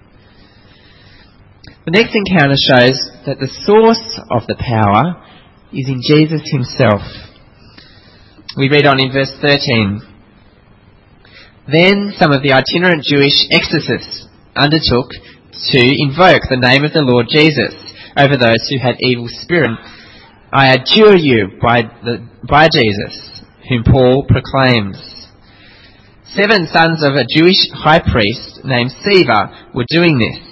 The 1.85 1.91
next 1.91 2.15
encounter 2.15 2.55
shows 2.55 2.99
that 3.25 3.39
the 3.39 3.51
source 3.63 4.19
of 4.31 4.47
the 4.47 4.55
power 4.55 5.26
is 5.73 5.87
in 5.87 5.99
Jesus 6.01 6.41
himself. 6.51 7.01
We 8.57 8.69
read 8.69 8.85
on 8.85 8.99
in 8.99 9.11
verse 9.11 9.31
13. 9.41 10.01
Then 11.67 12.13
some 12.17 12.31
of 12.31 12.41
the 12.41 12.53
itinerant 12.53 13.03
Jewish 13.03 13.35
exorcists 13.51 14.25
undertook 14.55 15.11
to 15.11 15.81
invoke 15.83 16.47
the 16.47 16.61
name 16.61 16.85
of 16.85 16.93
the 16.93 17.03
Lord 17.03 17.27
Jesus 17.29 17.75
over 18.15 18.37
those 18.37 18.63
who 18.71 18.79
had 18.79 18.95
evil 18.99 19.27
spirit. 19.27 19.77
I 20.51 20.73
adjure 20.73 21.17
you 21.17 21.59
by, 21.61 21.83
the, 22.03 22.25
by 22.47 22.69
Jesus, 22.71 23.43
whom 23.67 23.83
Paul 23.83 24.25
proclaims. 24.27 24.95
Seven 26.33 26.67
sons 26.71 27.03
of 27.03 27.13
a 27.13 27.27
Jewish 27.27 27.67
high 27.73 27.99
priest 27.99 28.63
named 28.63 28.91
Sceva 29.03 29.73
were 29.75 29.85
doing 29.89 30.17
this. 30.17 30.46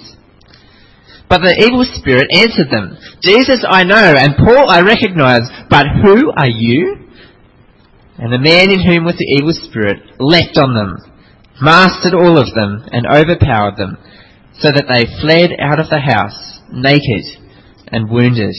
But 1.28 1.42
the 1.42 1.58
evil 1.58 1.82
spirit 1.82 2.30
answered 2.30 2.70
them, 2.70 2.96
Jesus 3.20 3.66
I 3.66 3.82
know, 3.82 4.14
and 4.14 4.38
Paul 4.38 4.70
I 4.70 4.80
recognize, 4.86 5.42
but 5.68 5.86
who 6.02 6.30
are 6.30 6.48
you? 6.48 7.06
And 8.18 8.32
the 8.32 8.38
man 8.38 8.70
in 8.70 8.80
whom 8.80 9.04
was 9.04 9.18
the 9.18 9.28
evil 9.34 9.52
spirit 9.52 9.98
leapt 10.20 10.56
on 10.56 10.72
them, 10.72 10.94
mastered 11.60 12.14
all 12.14 12.38
of 12.38 12.54
them, 12.54 12.86
and 12.92 13.06
overpowered 13.10 13.76
them, 13.76 13.98
so 14.54 14.70
that 14.70 14.86
they 14.86 15.04
fled 15.20 15.50
out 15.58 15.80
of 15.80 15.90
the 15.90 16.00
house, 16.00 16.60
naked 16.70 17.26
and 17.88 18.08
wounded. 18.08 18.54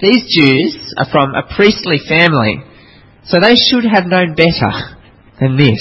These 0.00 0.26
Jews 0.34 0.94
are 0.98 1.06
from 1.12 1.34
a 1.34 1.46
priestly 1.54 2.00
family, 2.08 2.64
So 3.24 3.38
they 3.38 3.54
should 3.54 3.84
have 3.84 4.10
known 4.10 4.34
better 4.34 4.98
than 5.38 5.56
this. 5.56 5.78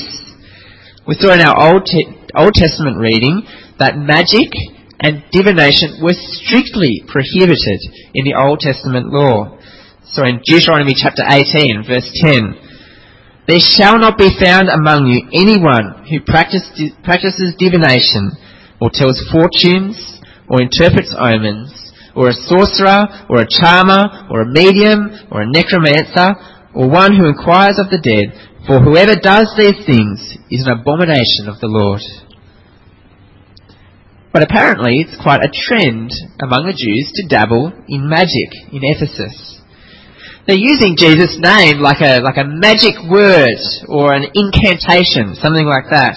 We 1.07 1.15
saw 1.15 1.33
in 1.33 1.41
our 1.41 1.57
Old, 1.57 1.85
Te- 1.85 2.13
Old 2.35 2.53
Testament 2.53 2.97
reading 2.97 3.41
that 3.79 3.97
magic 3.97 4.51
and 4.99 5.23
divination 5.31 5.97
were 6.01 6.13
strictly 6.13 7.03
prohibited 7.07 7.79
in 8.13 8.25
the 8.25 8.37
Old 8.37 8.59
Testament 8.59 9.07
law. 9.09 9.57
So 10.05 10.23
in 10.23 10.41
Deuteronomy 10.45 10.93
chapter 10.93 11.23
18, 11.25 11.83
verse 11.87 12.09
10, 12.21 13.47
there 13.47 13.59
shall 13.59 13.97
not 13.97 14.17
be 14.17 14.29
found 14.37 14.69
among 14.69 15.07
you 15.07 15.25
anyone 15.33 16.05
who 16.05 16.21
practices 16.21 17.55
divination, 17.57 18.37
or 18.79 18.89
tells 18.93 19.17
fortunes, 19.31 19.97
or 20.47 20.61
interprets 20.61 21.13
omens, 21.17 21.73
or 22.15 22.29
a 22.29 22.33
sorcerer, 22.33 23.25
or 23.29 23.41
a 23.41 23.49
charmer, 23.49 24.27
or 24.29 24.41
a 24.41 24.51
medium, 24.51 25.09
or 25.31 25.41
a 25.41 25.49
necromancer, 25.49 26.35
or 26.75 26.89
one 26.89 27.15
who 27.15 27.27
inquires 27.27 27.79
of 27.79 27.89
the 27.89 27.97
dead, 27.97 28.35
for 28.67 28.79
whoever 28.79 29.15
does 29.15 29.49
these 29.57 29.79
things 29.85 30.37
is 30.51 30.67
an 30.67 30.77
abomination 30.77 31.49
of 31.49 31.59
the 31.59 31.71
Lord. 31.71 32.01
But 34.33 34.43
apparently 34.43 35.03
it's 35.03 35.21
quite 35.21 35.43
a 35.43 35.51
trend 35.51 36.11
among 36.39 36.63
the 36.65 36.77
Jews 36.77 37.11
to 37.15 37.27
dabble 37.27 37.73
in 37.87 38.07
magic 38.07 38.55
in 38.71 38.79
Ephesus. 38.79 39.59
They're 40.47 40.55
using 40.55 40.95
Jesus' 40.97 41.37
name 41.37 41.83
like 41.83 42.01
a, 42.01 42.23
like 42.23 42.37
a 42.37 42.47
magic 42.47 42.95
word 43.11 43.59
or 43.87 44.13
an 44.13 44.31
incantation, 44.33 45.35
something 45.35 45.67
like 45.67 45.91
that. 45.91 46.15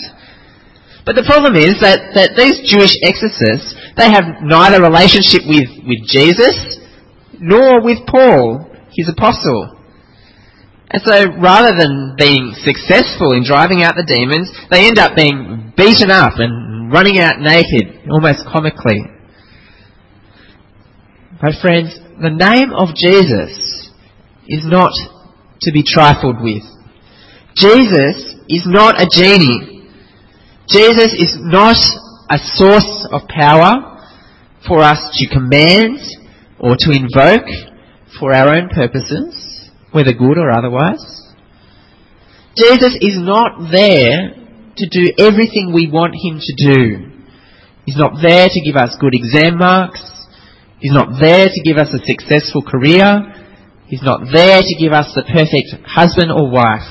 But 1.04 1.18
the 1.18 1.26
problem 1.28 1.52
is 1.58 1.76
that, 1.84 2.16
that 2.16 2.32
these 2.32 2.64
Jewish 2.64 2.96
exorcists, 3.04 3.76
they 4.00 4.08
have 4.08 4.40
neither 4.40 4.80
relationship 4.80 5.44
with, 5.44 5.68
with 5.84 6.00
Jesus 6.08 6.56
nor 7.36 7.84
with 7.84 8.06
Paul, 8.08 8.72
his 8.96 9.12
apostle. 9.12 9.76
And 10.88 11.02
so 11.04 11.28
rather 11.42 11.76
than 11.76 12.16
being 12.16 12.54
successful 12.56 13.36
in 13.36 13.44
driving 13.44 13.82
out 13.82 13.98
the 13.98 14.06
demons, 14.06 14.48
they 14.70 14.86
end 14.88 14.96
up 14.96 15.12
being 15.12 15.74
beaten 15.76 16.08
up 16.08 16.38
and 16.40 16.63
running 16.90 17.18
out 17.18 17.40
naked, 17.40 18.08
almost 18.10 18.44
comically. 18.50 19.02
But 21.40 21.54
friends, 21.60 21.98
the 22.20 22.30
name 22.30 22.72
of 22.72 22.94
Jesus 22.94 23.90
is 24.46 24.64
not 24.64 24.92
to 25.62 25.72
be 25.72 25.82
trifled 25.82 26.36
with. 26.40 26.62
Jesus 27.56 28.34
is 28.48 28.66
not 28.66 29.00
a 29.00 29.06
genie. 29.10 29.88
Jesus 30.68 31.12
is 31.14 31.36
not 31.40 31.76
a 32.30 32.38
source 32.38 33.06
of 33.12 33.28
power 33.28 34.00
for 34.66 34.80
us 34.80 35.10
to 35.18 35.28
command 35.28 35.98
or 36.58 36.76
to 36.78 36.90
invoke 36.90 37.48
for 38.18 38.32
our 38.32 38.54
own 38.54 38.68
purposes, 38.68 39.70
whether 39.92 40.12
good 40.12 40.38
or 40.38 40.50
otherwise. 40.50 41.32
Jesus 42.56 42.96
is 43.00 43.18
not 43.18 43.70
there 43.70 44.43
to 44.76 44.88
do 44.88 45.12
everything 45.18 45.72
we 45.72 45.90
want 45.90 46.14
Him 46.14 46.40
to 46.40 46.54
do. 46.56 47.10
He's 47.86 47.96
not 47.96 48.20
there 48.22 48.48
to 48.48 48.60
give 48.64 48.76
us 48.76 48.96
good 49.00 49.12
exam 49.14 49.58
marks. 49.58 50.00
He's 50.80 50.92
not 50.92 51.20
there 51.20 51.46
to 51.46 51.62
give 51.64 51.76
us 51.76 51.92
a 51.94 52.04
successful 52.04 52.62
career. 52.62 53.32
He's 53.86 54.02
not 54.02 54.20
there 54.32 54.60
to 54.60 54.74
give 54.78 54.92
us 54.92 55.12
the 55.14 55.22
perfect 55.22 55.86
husband 55.86 56.32
or 56.32 56.50
wife. 56.50 56.88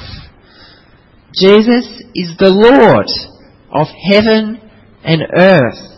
Jesus 1.36 1.86
is 2.14 2.38
the 2.38 2.54
Lord 2.54 3.10
of 3.72 3.88
heaven 3.90 4.62
and 5.04 5.22
earth. 5.36 5.94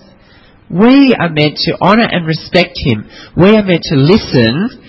We 0.69 1.13
are 1.13 1.29
meant 1.29 1.57
to 1.67 1.77
honour 1.81 2.07
and 2.09 2.25
respect 2.25 2.73
Him. 2.75 3.09
We 3.35 3.55
are 3.55 3.63
meant 3.63 3.83
to 3.83 3.95
listen 3.95 4.81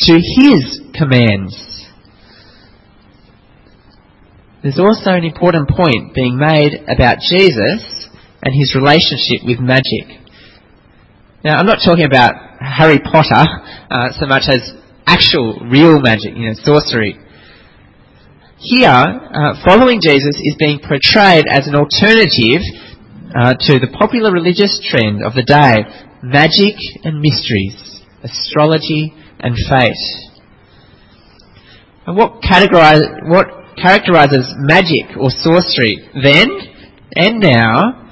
to 0.00 0.12
His 0.12 0.80
commands. 0.92 1.75
There's 4.66 4.82
also 4.82 5.14
an 5.14 5.22
important 5.22 5.70
point 5.70 6.12
being 6.12 6.36
made 6.36 6.74
about 6.90 7.22
Jesus 7.22 8.10
and 8.42 8.50
his 8.50 8.74
relationship 8.74 9.46
with 9.46 9.60
magic. 9.62 10.10
Now, 11.44 11.60
I'm 11.60 11.66
not 11.66 11.78
talking 11.86 12.02
about 12.04 12.34
Harry 12.58 12.98
Potter 12.98 13.46
uh, 13.46 14.10
so 14.18 14.26
much 14.26 14.50
as 14.50 14.74
actual, 15.06 15.62
real 15.70 16.00
magic, 16.00 16.34
you 16.34 16.50
know, 16.50 16.54
sorcery. 16.54 17.16
Here, 18.58 18.90
uh, 18.90 19.54
following 19.64 20.00
Jesus 20.00 20.34
is 20.34 20.56
being 20.58 20.80
portrayed 20.80 21.46
as 21.46 21.68
an 21.68 21.76
alternative 21.76 22.66
uh, 23.38 23.54
to 23.70 23.78
the 23.78 23.94
popular 23.96 24.32
religious 24.32 24.82
trend 24.82 25.22
of 25.22 25.34
the 25.34 25.44
day 25.46 25.86
magic 26.24 26.74
and 27.04 27.20
mysteries, 27.20 28.02
astrology 28.24 29.14
and 29.38 29.54
fate. 29.70 29.94
And 32.08 32.16
what, 32.16 32.42
categorize, 32.42 33.02
what 33.28 33.65
characterizes 33.80 34.54
magic 34.58 35.16
or 35.18 35.30
sorcery 35.30 35.98
then 36.22 36.48
and 37.14 37.40
now 37.40 38.06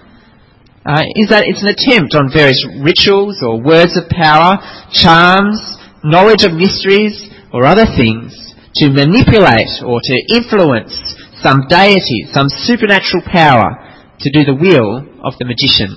uh, 0.85 1.03
is 1.17 1.33
that 1.33 1.49
it's 1.49 1.65
an 1.65 1.73
attempt 1.73 2.13
on 2.15 2.29
various 2.29 2.61
rituals 2.85 3.41
or 3.41 3.57
words 3.57 3.97
of 3.97 4.05
power, 4.13 4.61
charms, 4.93 5.57
knowledge 6.05 6.45
of 6.45 6.53
mysteries, 6.53 7.33
or 7.53 7.65
other 7.65 7.89
things 7.97 8.37
to 8.77 8.93
manipulate 8.93 9.81
or 9.81 10.01
to 10.05 10.15
influence 10.29 10.93
some 11.41 11.65
deity, 11.69 12.29
some 12.29 12.49
supernatural 12.49 13.25
power 13.25 13.81
to 14.21 14.29
do 14.33 14.45
the 14.45 14.55
will 14.55 15.01
of 15.25 15.33
the 15.39 15.49
magician. 15.49 15.97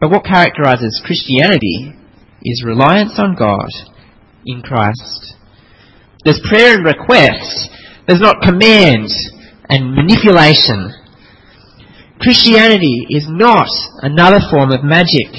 But 0.00 0.10
what 0.10 0.24
characterizes 0.24 1.00
Christianity 1.04 1.94
is 2.42 2.64
reliance 2.66 3.14
on 3.18 3.36
God 3.38 3.70
in 4.44 4.62
Christ. 4.62 5.34
There's 6.24 6.40
prayer 6.48 6.76
and 6.76 6.84
requests. 6.84 7.68
There's 8.06 8.20
not 8.20 8.42
command 8.42 9.10
and 9.68 9.94
manipulation. 9.94 10.94
Christianity 12.20 13.06
is 13.10 13.26
not 13.28 13.68
another 14.02 14.38
form 14.50 14.70
of 14.70 14.84
magic. 14.84 15.34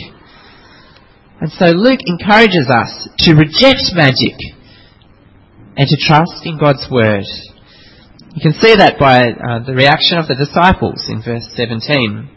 And 1.40 1.52
so 1.52 1.68
Luke 1.68 2.04
encourages 2.06 2.68
us 2.70 3.08
to 3.20 3.36
reject 3.36 3.96
magic 3.96 4.36
and 5.78 5.88
to 5.88 5.98
trust 6.00 6.46
in 6.46 6.60
God's 6.60 6.86
word. 6.92 7.24
You 8.36 8.42
can 8.42 8.54
see 8.54 8.76
that 8.76 9.00
by 9.00 9.32
uh, 9.32 9.64
the 9.64 9.76
reaction 9.76 10.18
of 10.18 10.28
the 10.28 10.36
disciples 10.36 11.08
in 11.08 11.22
verse 11.24 11.48
17. 11.56 12.30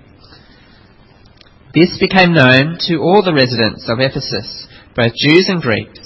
This 1.74 1.98
became 1.98 2.32
known 2.32 2.78
to 2.86 2.98
all 2.98 3.22
the 3.22 3.34
residents 3.34 3.88
of 3.88 3.98
Ephesus, 3.98 4.66
both 4.94 5.12
Jews 5.14 5.48
and 5.48 5.60
Greeks 5.60 6.05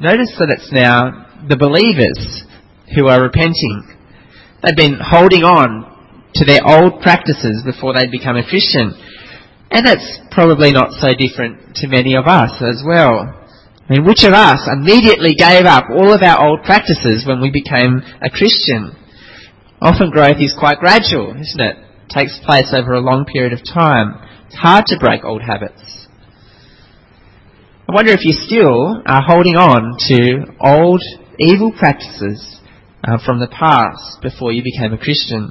Notice 0.00 0.32
that 0.40 0.48
it's 0.48 0.72
now 0.72 1.28
the 1.44 1.60
believers 1.60 2.48
who 2.96 3.12
are 3.12 3.20
repenting. 3.20 3.84
They've 4.64 4.76
been 4.76 4.96
holding 4.96 5.44
on 5.44 5.92
to 6.40 6.44
their 6.48 6.64
old 6.64 7.04
practices 7.04 7.60
before 7.68 7.92
they'd 7.92 8.10
become 8.10 8.40
a 8.40 8.48
Christian. 8.48 8.96
And 9.68 9.84
that's 9.84 10.24
probably 10.32 10.72
not 10.72 10.96
so 10.96 11.12
different 11.12 11.76
to 11.84 11.92
many 11.92 12.16
of 12.16 12.24
us 12.24 12.64
as 12.64 12.80
well. 12.80 13.28
I 13.28 13.92
mean, 13.92 14.08
which 14.08 14.24
of 14.24 14.32
us 14.32 14.64
immediately 14.72 15.36
gave 15.36 15.68
up 15.68 15.92
all 15.92 16.16
of 16.16 16.24
our 16.24 16.48
old 16.48 16.64
practices 16.64 17.28
when 17.28 17.44
we 17.44 17.52
became 17.52 18.00
a 18.24 18.32
Christian? 18.32 18.96
Often 19.84 20.16
growth 20.16 20.40
is 20.40 20.56
quite 20.56 20.80
gradual, 20.80 21.36
isn't 21.36 21.60
it? 21.60 21.76
it 21.76 22.08
takes 22.08 22.40
place 22.40 22.72
over 22.72 22.96
a 22.96 23.04
long 23.04 23.28
period 23.28 23.52
of 23.52 23.60
time. 23.68 24.16
It's 24.46 24.56
hard 24.56 24.86
to 24.86 24.98
break 24.98 25.24
old 25.24 25.42
habits. 25.42 26.08
I 27.90 27.92
wonder 27.92 28.12
if 28.12 28.22
you 28.22 28.30
still 28.30 29.02
are 29.02 29.18
holding 29.26 29.58
on 29.58 29.98
to 30.06 30.46
old 30.62 31.02
evil 31.42 31.74
practices 31.74 32.62
uh, 33.02 33.18
from 33.18 33.42
the 33.42 33.50
past 33.50 34.22
before 34.22 34.54
you 34.54 34.62
became 34.62 34.94
a 34.94 34.96
Christian. 34.96 35.50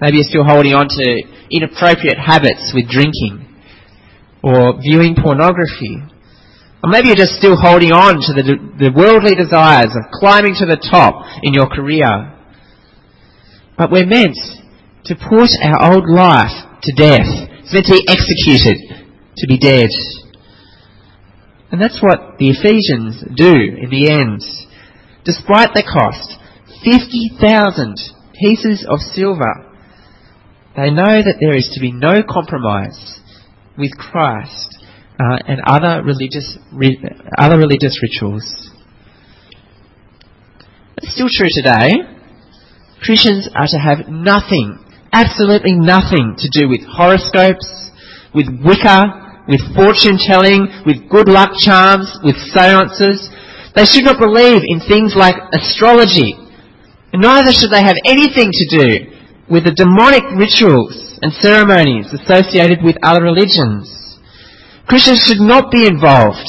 Maybe 0.00 0.24
you're 0.24 0.32
still 0.32 0.48
holding 0.48 0.72
on 0.72 0.88
to 0.88 1.04
inappropriate 1.52 2.16
habits 2.16 2.72
with 2.72 2.88
drinking 2.88 3.44
or 4.40 4.80
viewing 4.80 5.12
pornography. 5.12 6.00
Or 6.80 6.88
maybe 6.88 7.12
you're 7.12 7.20
just 7.28 7.36
still 7.36 7.60
holding 7.60 7.92
on 7.92 8.16
to 8.16 8.32
the, 8.32 8.56
the 8.80 8.96
worldly 8.96 9.36
desires 9.36 9.92
of 9.92 10.08
climbing 10.16 10.56
to 10.64 10.66
the 10.66 10.80
top 10.80 11.28
in 11.44 11.52
your 11.52 11.68
career. 11.68 12.08
But 13.76 13.92
we're 13.92 14.08
meant 14.08 14.40
to 15.12 15.14
put 15.20 15.52
our 15.60 15.92
old 15.92 16.08
life 16.08 16.56
to 16.88 16.90
death. 16.96 17.28
It's 17.60 17.76
meant 17.76 17.84
to 17.92 18.00
be 18.00 18.08
executed, 18.08 18.80
to 19.36 19.44
be 19.44 19.60
dead. 19.60 19.92
And 21.72 21.80
that's 21.80 22.02
what 22.02 22.36
the 22.38 22.50
Ephesians 22.50 23.24
do 23.34 23.48
in 23.48 23.88
the 23.88 24.12
end. 24.12 24.44
Despite 25.24 25.72
the 25.72 25.82
cost, 25.82 26.36
50,000 26.84 27.96
pieces 28.34 28.84
of 28.88 29.00
silver. 29.00 29.72
They 30.76 30.90
know 30.90 31.22
that 31.22 31.36
there 31.40 31.56
is 31.56 31.70
to 31.74 31.80
be 31.80 31.92
no 31.92 32.22
compromise 32.22 33.20
with 33.78 33.96
Christ 33.96 34.84
uh, 35.20 35.38
and 35.46 35.60
other 35.64 36.02
religious, 36.04 36.58
other 37.38 37.56
religious 37.56 37.98
rituals. 38.02 38.70
It's 40.98 41.14
still 41.14 41.28
true 41.30 41.48
today. 41.50 41.92
Christians 43.02 43.48
are 43.54 43.66
to 43.66 43.78
have 43.78 44.08
nothing, 44.08 44.78
absolutely 45.12 45.72
nothing 45.72 46.36
to 46.38 46.48
do 46.52 46.68
with 46.68 46.82
horoscopes, 46.84 47.90
with 48.34 48.46
Wicca, 48.64 49.21
with 49.48 49.60
fortune 49.74 50.18
telling, 50.18 50.68
with 50.86 51.08
good 51.10 51.28
luck 51.28 51.50
charms, 51.58 52.10
with 52.22 52.36
seances. 52.54 53.30
They 53.74 53.84
should 53.84 54.04
not 54.04 54.20
believe 54.20 54.62
in 54.64 54.80
things 54.80 55.14
like 55.16 55.36
astrology. 55.52 56.36
Neither 57.14 57.52
should 57.52 57.70
they 57.70 57.82
have 57.82 57.96
anything 58.04 58.50
to 58.52 58.64
do 58.68 58.86
with 59.50 59.64
the 59.64 59.76
demonic 59.76 60.24
rituals 60.32 61.18
and 61.20 61.32
ceremonies 61.32 62.12
associated 62.12 62.80
with 62.82 62.96
other 63.02 63.22
religions. 63.22 64.18
Christians 64.88 65.20
should 65.24 65.40
not 65.40 65.70
be 65.70 65.86
involved 65.86 66.48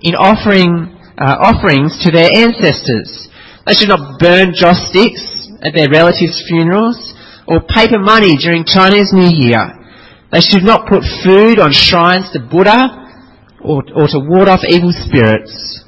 in 0.00 0.14
offering 0.14 0.94
uh, 1.18 1.36
offerings 1.40 1.98
to 2.04 2.10
their 2.10 2.28
ancestors. 2.32 3.28
They 3.66 3.74
should 3.74 3.88
not 3.88 4.20
burn 4.20 4.52
joss 4.54 4.90
sticks 4.90 5.48
at 5.62 5.74
their 5.74 5.88
relatives' 5.90 6.44
funerals 6.46 7.14
or 7.48 7.64
paper 7.66 7.98
money 7.98 8.36
during 8.36 8.64
Chinese 8.64 9.12
New 9.12 9.30
Year. 9.30 9.85
They 10.36 10.42
should 10.42 10.64
not 10.64 10.86
put 10.86 11.02
food 11.24 11.58
on 11.58 11.72
shrines 11.72 12.28
to 12.34 12.40
Buddha 12.40 13.56
or, 13.64 13.82
or 13.96 14.06
to 14.06 14.20
ward 14.20 14.48
off 14.48 14.60
evil 14.68 14.92
spirits. 14.92 15.82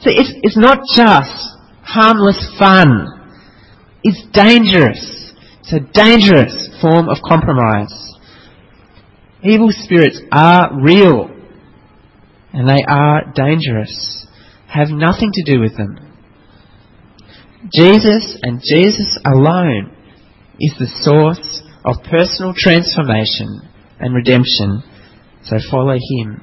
So 0.00 0.10
it's, 0.10 0.34
it's 0.42 0.56
not 0.56 0.80
just 0.92 1.54
harmless 1.82 2.42
fun. 2.58 3.06
It's 4.02 4.26
dangerous. 4.32 5.32
It's 5.60 5.72
a 5.74 5.78
dangerous 5.78 6.70
form 6.80 7.08
of 7.08 7.18
compromise. 7.24 7.94
Evil 9.44 9.70
spirits 9.70 10.20
are 10.32 10.82
real 10.82 11.30
and 12.52 12.68
they 12.68 12.82
are 12.88 13.32
dangerous. 13.32 14.26
Have 14.66 14.88
nothing 14.88 15.30
to 15.32 15.44
do 15.44 15.60
with 15.60 15.76
them. 15.76 16.00
Jesus 17.72 18.40
and 18.42 18.60
Jesus 18.60 19.16
alone 19.24 19.94
is 20.58 20.74
the 20.80 20.88
source 21.00 21.55
of 21.86 22.02
personal 22.10 22.52
transformation 22.52 23.62
and 24.00 24.12
redemption, 24.12 24.82
so 25.44 25.56
follow 25.70 25.94
him. 25.94 26.42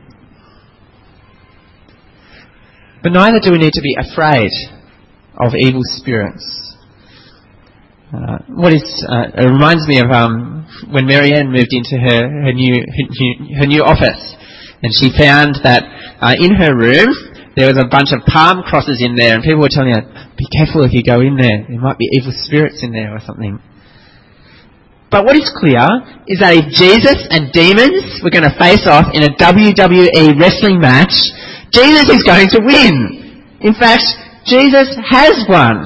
But 3.03 3.11
neither 3.11 3.39
do 3.43 3.51
we 3.51 3.57
need 3.57 3.73
to 3.73 3.81
be 3.81 3.97
afraid 3.99 4.49
of 5.35 5.51
evil 5.59 5.81
spirits. 5.83 6.77
Uh, 8.13 8.37
what 8.47 8.71
is 8.71 8.85
uh, 9.09 9.35
it 9.35 9.49
reminds 9.49 9.85
me 9.87 9.99
of 9.99 10.09
um, 10.11 10.65
when 10.89 11.05
Marianne 11.05 11.51
moved 11.51 11.73
into 11.73 11.97
her, 11.99 12.45
her 12.45 12.53
new 12.53 12.79
her 12.79 13.05
new, 13.09 13.57
her 13.59 13.65
new 13.65 13.83
office, 13.83 14.35
and 14.81 14.93
she 14.93 15.11
found 15.11 15.59
that 15.63 15.83
uh, 16.21 16.35
in 16.39 16.55
her 16.55 16.77
room 16.77 17.09
there 17.57 17.67
was 17.67 17.77
a 17.77 17.89
bunch 17.89 18.13
of 18.13 18.23
palm 18.25 18.63
crosses 18.63 19.01
in 19.03 19.15
there, 19.15 19.35
and 19.35 19.43
people 19.43 19.59
were 19.59 19.73
telling 19.73 19.91
her, 19.91 20.05
"Be 20.37 20.47
careful 20.55 20.85
if 20.85 20.93
you 20.93 21.03
go 21.03 21.19
in 21.19 21.35
there. 21.35 21.65
There 21.67 21.81
might 21.81 21.97
be 21.97 22.07
evil 22.13 22.31
spirits 22.31 22.83
in 22.83 22.93
there 22.93 23.11
or 23.11 23.19
something." 23.19 23.59
But 25.13 25.29
what 25.29 25.37
is 25.37 25.45
clear 25.53 25.85
is 26.25 26.41
that 26.41 26.57
if 26.57 26.73
Jesus 26.73 27.29
and 27.29 27.53
demons 27.53 28.17
were 28.25 28.33
going 28.33 28.49
to 28.49 28.57
face 28.57 28.89
off 28.89 29.13
in 29.13 29.21
a 29.21 29.29
WWE 29.37 30.41
wrestling 30.41 30.81
match, 30.81 31.13
Jesus 31.69 32.09
is 32.09 32.25
going 32.25 32.49
to 32.49 32.65
win. 32.65 33.61
In 33.61 33.77
fact, 33.77 34.09
Jesus 34.49 34.89
has 35.05 35.45
won. 35.45 35.85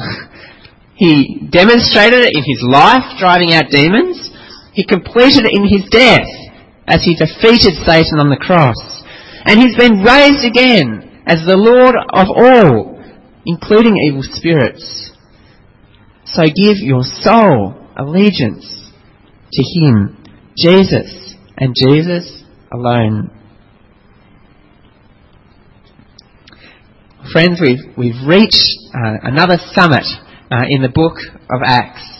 He 0.95 1.43
demonstrated 1.51 2.23
it 2.23 2.39
in 2.39 2.43
his 2.47 2.63
life, 2.63 3.19
driving 3.19 3.51
out 3.51 3.67
demons. 3.67 4.31
He 4.71 4.87
completed 4.87 5.43
it 5.43 5.51
in 5.51 5.67
his 5.67 5.83
death 5.91 6.31
as 6.87 7.03
he 7.03 7.19
defeated 7.19 7.75
Satan 7.83 8.23
on 8.23 8.31
the 8.31 8.39
cross. 8.39 8.79
And 9.43 9.59
he's 9.59 9.75
been 9.75 10.07
raised 10.07 10.47
again 10.47 11.23
as 11.27 11.43
the 11.43 11.59
Lord 11.59 11.99
of 11.99 12.31
all, 12.31 12.95
including 13.43 13.99
evil 14.07 14.23
spirits. 14.23 15.11
So 16.31 16.47
give 16.47 16.79
your 16.79 17.03
sole 17.03 17.75
allegiance 17.99 18.86
to 19.51 19.63
Him, 19.79 20.23
Jesus, 20.57 21.35
and 21.57 21.75
Jesus 21.75 22.43
alone. 22.71 23.31
Friends, 27.31 27.59
we've, 27.61 27.97
we've 27.97 28.27
reached 28.27 28.63
uh, 28.95 29.17
another 29.23 29.57
summit 29.73 30.05
uh, 30.51 30.63
in 30.69 30.81
the 30.81 30.89
book 30.89 31.17
of 31.49 31.61
Acts. 31.65 32.17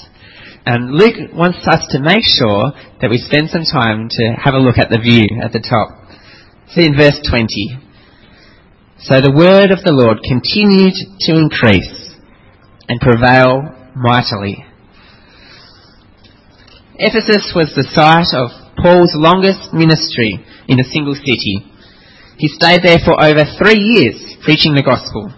And 0.66 0.92
Luke 0.92 1.32
wants 1.34 1.66
us 1.66 1.88
to 1.92 2.02
make 2.02 2.24
sure 2.24 2.74
that 3.00 3.10
we 3.10 3.18
spend 3.20 3.50
some 3.50 3.64
time 3.64 4.10
to 4.10 4.36
have 4.36 4.54
a 4.54 4.60
look 4.60 4.78
at 4.78 4.90
the 4.90 5.00
view 5.00 5.40
at 5.42 5.54
the 5.54 5.64
top. 5.64 5.96
See 6.76 6.84
in 6.84 6.98
verse 6.98 7.16
20. 7.24 7.48
So 9.00 9.22
the 9.22 9.32
word 9.32 9.72
of 9.72 9.80
the 9.86 9.96
Lord 9.96 10.20
continued 10.28 10.92
to 10.92 11.40
increase 11.40 12.12
and 12.90 13.00
prevail 13.00 13.64
mightily 13.96 14.67
Ephesus 16.98 17.54
was 17.54 17.70
the 17.78 17.86
site 17.94 18.34
of 18.34 18.50
Paul's 18.82 19.14
longest 19.14 19.70
ministry 19.70 20.42
in 20.66 20.82
a 20.82 20.90
single 20.90 21.14
city. 21.14 21.62
He 22.42 22.50
stayed 22.50 22.82
there 22.82 22.98
for 23.06 23.14
over 23.14 23.46
three 23.62 23.78
years 23.78 24.18
preaching 24.42 24.74
the 24.74 24.82
gospel. 24.82 25.30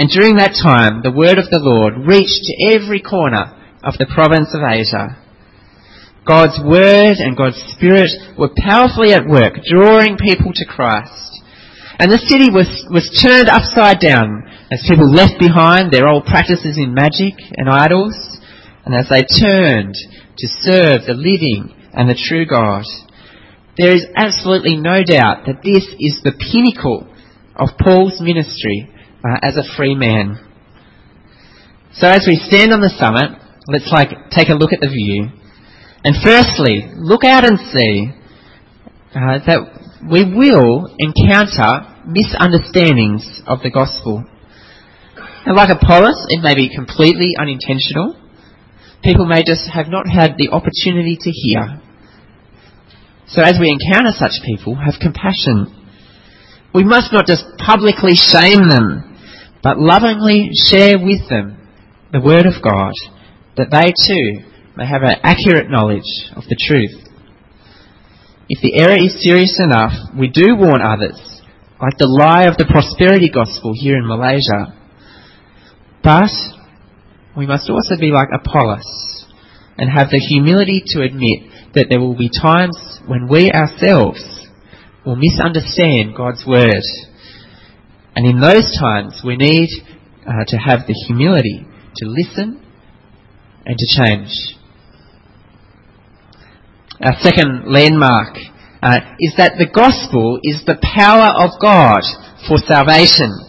And 0.00 0.08
during 0.08 0.40
that 0.40 0.56
time, 0.56 1.04
the 1.04 1.12
word 1.12 1.36
of 1.36 1.52
the 1.52 1.60
Lord 1.60 2.08
reached 2.08 2.40
to 2.48 2.72
every 2.72 3.04
corner 3.04 3.52
of 3.84 4.00
the 4.00 4.08
province 4.08 4.56
of 4.56 4.64
Asia. 4.64 5.20
God's 6.24 6.56
word 6.64 7.20
and 7.20 7.36
God's 7.36 7.60
spirit 7.76 8.08
were 8.40 8.52
powerfully 8.56 9.12
at 9.12 9.28
work, 9.28 9.60
drawing 9.68 10.16
people 10.16 10.56
to 10.56 10.64
Christ. 10.64 11.36
And 12.00 12.08
the 12.08 12.20
city 12.20 12.48
was, 12.48 12.68
was 12.88 13.12
turned 13.20 13.52
upside 13.52 14.00
down 14.00 14.48
as 14.72 14.88
people 14.88 15.08
left 15.12 15.36
behind 15.36 15.92
their 15.92 16.08
old 16.08 16.24
practices 16.24 16.80
in 16.80 16.96
magic 16.96 17.36
and 17.60 17.68
idols, 17.68 18.16
and 18.88 18.96
as 18.96 19.12
they 19.12 19.24
turned 19.28 19.92
to 20.38 20.48
serve 20.48 21.06
the 21.06 21.14
living 21.14 21.74
and 21.92 22.08
the 22.08 22.18
true 22.18 22.46
God. 22.46 22.84
There 23.76 23.94
is 23.94 24.06
absolutely 24.16 24.76
no 24.76 25.02
doubt 25.04 25.46
that 25.46 25.62
this 25.62 25.86
is 25.98 26.20
the 26.22 26.34
pinnacle 26.34 27.06
of 27.54 27.78
Paul's 27.78 28.20
ministry 28.20 28.90
uh, 29.22 29.38
as 29.42 29.56
a 29.56 29.66
free 29.76 29.94
man. 29.94 30.38
So 31.94 32.06
as 32.06 32.26
we 32.26 32.36
stand 32.36 32.72
on 32.72 32.80
the 32.80 32.90
summit, 32.90 33.38
let's 33.66 33.90
like 33.90 34.30
take 34.30 34.48
a 34.48 34.58
look 34.58 34.72
at 34.72 34.80
the 34.80 34.90
view. 34.90 35.30
And 36.04 36.14
firstly, 36.22 36.90
look 36.94 37.24
out 37.24 37.44
and 37.44 37.58
see 37.58 38.10
uh, 39.14 39.38
that 39.46 39.60
we 40.10 40.22
will 40.22 40.90
encounter 40.98 41.86
misunderstandings 42.06 43.42
of 43.46 43.62
the 43.62 43.70
gospel. 43.70 44.24
And 45.46 45.56
like 45.56 45.70
Apollos, 45.70 46.26
it 46.28 46.42
may 46.42 46.54
be 46.54 46.74
completely 46.74 47.34
unintentional. 47.38 48.17
People 49.02 49.26
may 49.26 49.42
just 49.44 49.68
have 49.70 49.88
not 49.88 50.08
had 50.08 50.34
the 50.36 50.50
opportunity 50.50 51.16
to 51.20 51.30
hear. 51.30 51.80
So 53.28 53.42
as 53.42 53.58
we 53.60 53.70
encounter 53.70 54.12
such 54.12 54.42
people, 54.44 54.74
have 54.74 55.00
compassion. 55.00 55.74
We 56.74 56.84
must 56.84 57.12
not 57.12 57.26
just 57.26 57.44
publicly 57.58 58.14
shame 58.14 58.68
them, 58.68 59.16
but 59.62 59.78
lovingly 59.78 60.50
share 60.52 60.98
with 60.98 61.28
them 61.28 61.68
the 62.12 62.20
Word 62.20 62.46
of 62.46 62.62
God, 62.62 62.92
that 63.56 63.70
they 63.70 63.92
too 63.92 64.48
may 64.76 64.86
have 64.86 65.02
an 65.02 65.16
accurate 65.22 65.70
knowledge 65.70 66.08
of 66.34 66.44
the 66.48 66.56
truth. 66.56 67.04
If 68.48 68.62
the 68.62 68.80
error 68.80 68.96
is 68.96 69.22
serious 69.22 69.60
enough, 69.60 69.92
we 70.18 70.28
do 70.28 70.56
warn 70.56 70.80
others, 70.80 71.20
like 71.80 71.98
the 71.98 72.08
lie 72.08 72.44
of 72.44 72.56
the 72.56 72.64
prosperity 72.64 73.28
gospel 73.28 73.72
here 73.74 73.98
in 73.98 74.06
Malaysia. 74.06 74.74
But 76.02 76.30
we 77.38 77.46
must 77.46 77.70
also 77.70 77.96
be 77.98 78.10
like 78.10 78.28
Apollos 78.34 79.24
and 79.78 79.88
have 79.88 80.10
the 80.10 80.18
humility 80.18 80.82
to 80.86 81.02
admit 81.02 81.72
that 81.74 81.86
there 81.88 82.00
will 82.00 82.16
be 82.16 82.28
times 82.28 82.76
when 83.06 83.28
we 83.28 83.50
ourselves 83.52 84.48
will 85.06 85.16
misunderstand 85.16 86.16
God's 86.16 86.44
word. 86.44 86.82
And 88.16 88.26
in 88.26 88.40
those 88.40 88.76
times, 88.78 89.22
we 89.24 89.36
need 89.36 89.70
uh, 90.26 90.44
to 90.48 90.56
have 90.56 90.80
the 90.88 90.94
humility 91.06 91.64
to 91.96 92.06
listen 92.06 92.60
and 93.64 93.76
to 93.78 93.86
change. 94.02 94.34
Our 97.00 97.14
second 97.20 97.70
landmark 97.70 98.36
uh, 98.82 99.14
is 99.20 99.34
that 99.38 99.54
the 99.58 99.70
gospel 99.72 100.40
is 100.42 100.64
the 100.66 100.78
power 100.82 101.30
of 101.38 101.54
God 101.62 102.02
for 102.48 102.58
salvation. 102.58 103.47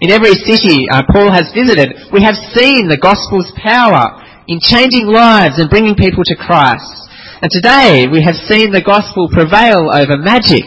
In 0.00 0.14
every 0.14 0.34
city 0.46 0.86
uh, 0.86 1.02
Paul 1.10 1.34
has 1.34 1.50
visited, 1.50 2.14
we 2.14 2.22
have 2.22 2.38
seen 2.54 2.86
the 2.86 3.02
gospel's 3.02 3.50
power 3.58 4.22
in 4.46 4.62
changing 4.62 5.10
lives 5.10 5.58
and 5.58 5.66
bringing 5.66 5.98
people 5.98 6.22
to 6.22 6.38
Christ. 6.38 7.10
And 7.42 7.50
today 7.50 8.06
we 8.06 8.22
have 8.22 8.38
seen 8.46 8.70
the 8.70 8.82
gospel 8.82 9.26
prevail 9.26 9.90
over 9.90 10.14
magic 10.14 10.62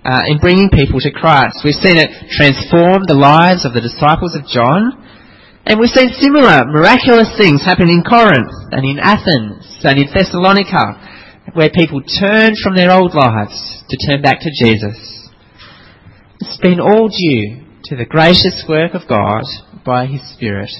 uh, 0.00 0.24
in 0.32 0.40
bringing 0.40 0.72
people 0.72 0.96
to 0.96 1.12
Christ. 1.12 1.60
We've 1.60 1.76
seen 1.76 2.00
it 2.00 2.08
transform 2.32 3.04
the 3.04 3.20
lives 3.20 3.68
of 3.68 3.76
the 3.76 3.84
disciples 3.84 4.32
of 4.32 4.48
John. 4.48 4.96
And 5.68 5.76
we've 5.76 5.92
seen 5.92 6.08
similar 6.16 6.64
miraculous 6.64 7.36
things 7.36 7.64
happen 7.68 7.92
in 7.92 8.00
Corinth 8.00 8.52
and 8.72 8.84
in 8.84 8.96
Athens 8.96 9.84
and 9.84 10.00
in 10.00 10.08
Thessalonica, 10.08 11.52
where 11.52 11.68
people 11.68 12.00
turned 12.00 12.56
from 12.64 12.76
their 12.76 12.92
old 12.92 13.12
lives 13.12 13.84
to 13.92 13.96
turn 14.08 14.24
back 14.24 14.40
to 14.40 14.52
Jesus. 14.56 14.96
It's 16.40 16.60
been 16.64 16.80
all 16.80 17.12
due 17.12 17.63
to 17.84 17.96
the 17.96 18.06
gracious 18.06 18.64
work 18.66 18.94
of 18.94 19.06
God 19.06 19.42
by 19.84 20.06
His 20.06 20.22
Spirit. 20.32 20.70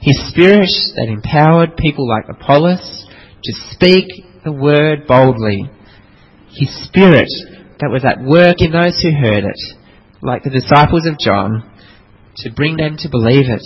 His 0.00 0.20
Spirit 0.28 0.68
that 0.96 1.08
empowered 1.08 1.78
people 1.78 2.06
like 2.06 2.28
Apollos 2.28 3.06
to 3.42 3.52
speak 3.72 4.04
the 4.44 4.52
word 4.52 5.06
boldly. 5.06 5.70
His 6.52 6.68
Spirit 6.84 7.28
that 7.80 7.90
was 7.90 8.04
at 8.04 8.22
work 8.22 8.60
in 8.60 8.72
those 8.72 9.00
who 9.00 9.12
heard 9.12 9.44
it, 9.44 9.60
like 10.20 10.42
the 10.42 10.50
disciples 10.50 11.06
of 11.06 11.18
John, 11.18 11.64
to 12.36 12.52
bring 12.52 12.76
them 12.76 12.96
to 12.98 13.08
believe 13.08 13.48
it. 13.48 13.64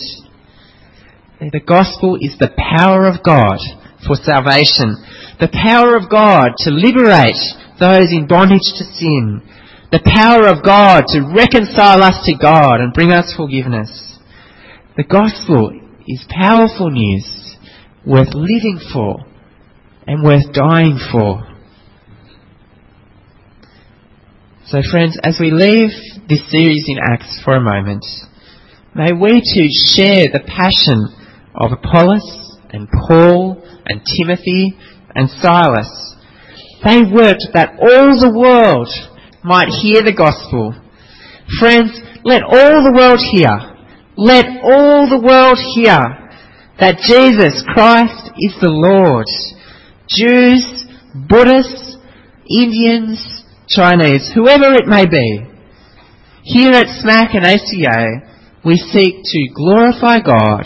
The 1.41 1.61
gospel 1.61 2.17
is 2.21 2.39
the 2.39 2.55
power 2.57 3.07
of 3.07 3.25
God 3.25 3.59
for 4.07 4.15
salvation, 4.15 4.95
the 5.41 5.51
power 5.51 5.97
of 5.97 6.09
God 6.09 6.55
to 6.59 6.71
liberate 6.71 7.41
those 7.81 8.15
in 8.15 8.29
bondage 8.29 8.65
to 8.79 8.85
sin, 8.85 9.43
the 9.95 10.03
power 10.11 10.51
of 10.51 10.64
God 10.64 11.05
to 11.07 11.22
reconcile 11.22 12.03
us 12.03 12.26
to 12.26 12.34
God 12.34 12.80
and 12.80 12.92
bring 12.92 13.12
us 13.12 13.32
forgiveness. 13.36 14.18
The 14.97 15.05
gospel 15.05 15.70
is 16.09 16.26
powerful 16.28 16.90
news, 16.90 17.57
worth 18.05 18.34
living 18.34 18.80
for 18.92 19.22
and 20.09 20.24
worth 20.24 20.53
dying 20.53 20.99
for. 21.12 21.47
So 24.66 24.82
friends, 24.90 25.16
as 25.22 25.38
we 25.38 25.53
leave 25.53 25.90
this 26.28 26.42
series 26.51 26.86
in 26.88 26.99
Acts 26.99 27.40
for 27.45 27.55
a 27.55 27.61
moment, 27.61 28.05
may 28.97 29.12
we 29.12 29.38
too 29.47 29.70
share 29.95 30.26
the 30.26 30.42
passion 30.42 31.07
of 31.55 31.70
Apollos 31.70 32.59
and 32.70 32.88
Paul 33.07 33.62
and 33.86 34.03
Timothy 34.18 34.76
and 35.14 35.30
Silas. 35.30 36.16
They 36.82 37.03
worked 37.03 37.47
that 37.55 37.78
all 37.78 38.18
the 38.18 38.36
world 38.36 38.88
might 39.45 39.68
hear 39.68 40.03
the 40.03 40.16
gospel. 40.16 40.74
Friends, 41.61 41.92
let 42.24 42.42
all 42.42 42.82
the 42.82 42.95
world 42.97 43.20
hear. 43.20 43.53
Let 44.16 44.47
all 44.64 45.09
the 45.09 45.20
world 45.20 45.59
hear 45.74 46.01
that 46.80 47.05
Jesus 47.05 47.62
Christ 47.68 48.32
is 48.40 48.57
the 48.61 48.72
Lord. 48.72 49.26
Jews, 50.09 50.64
Buddhists, 51.28 51.97
Indians, 52.49 53.45
Chinese, 53.68 54.30
whoever 54.34 54.72
it 54.72 54.86
may 54.86 55.07
be. 55.07 55.45
Here 56.42 56.72
at 56.72 56.86
SMAC 56.86 57.36
and 57.36 57.45
ACA, 57.45 58.61
we 58.64 58.76
seek 58.76 59.16
to 59.22 59.55
glorify 59.55 60.20
God 60.20 60.64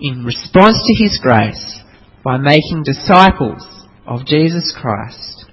in 0.00 0.24
response 0.24 0.76
to 0.86 0.94
His 0.94 1.18
grace 1.22 1.80
by 2.24 2.38
making 2.38 2.84
disciples 2.84 3.62
of 4.06 4.26
Jesus 4.26 4.74
Christ. 4.78 5.44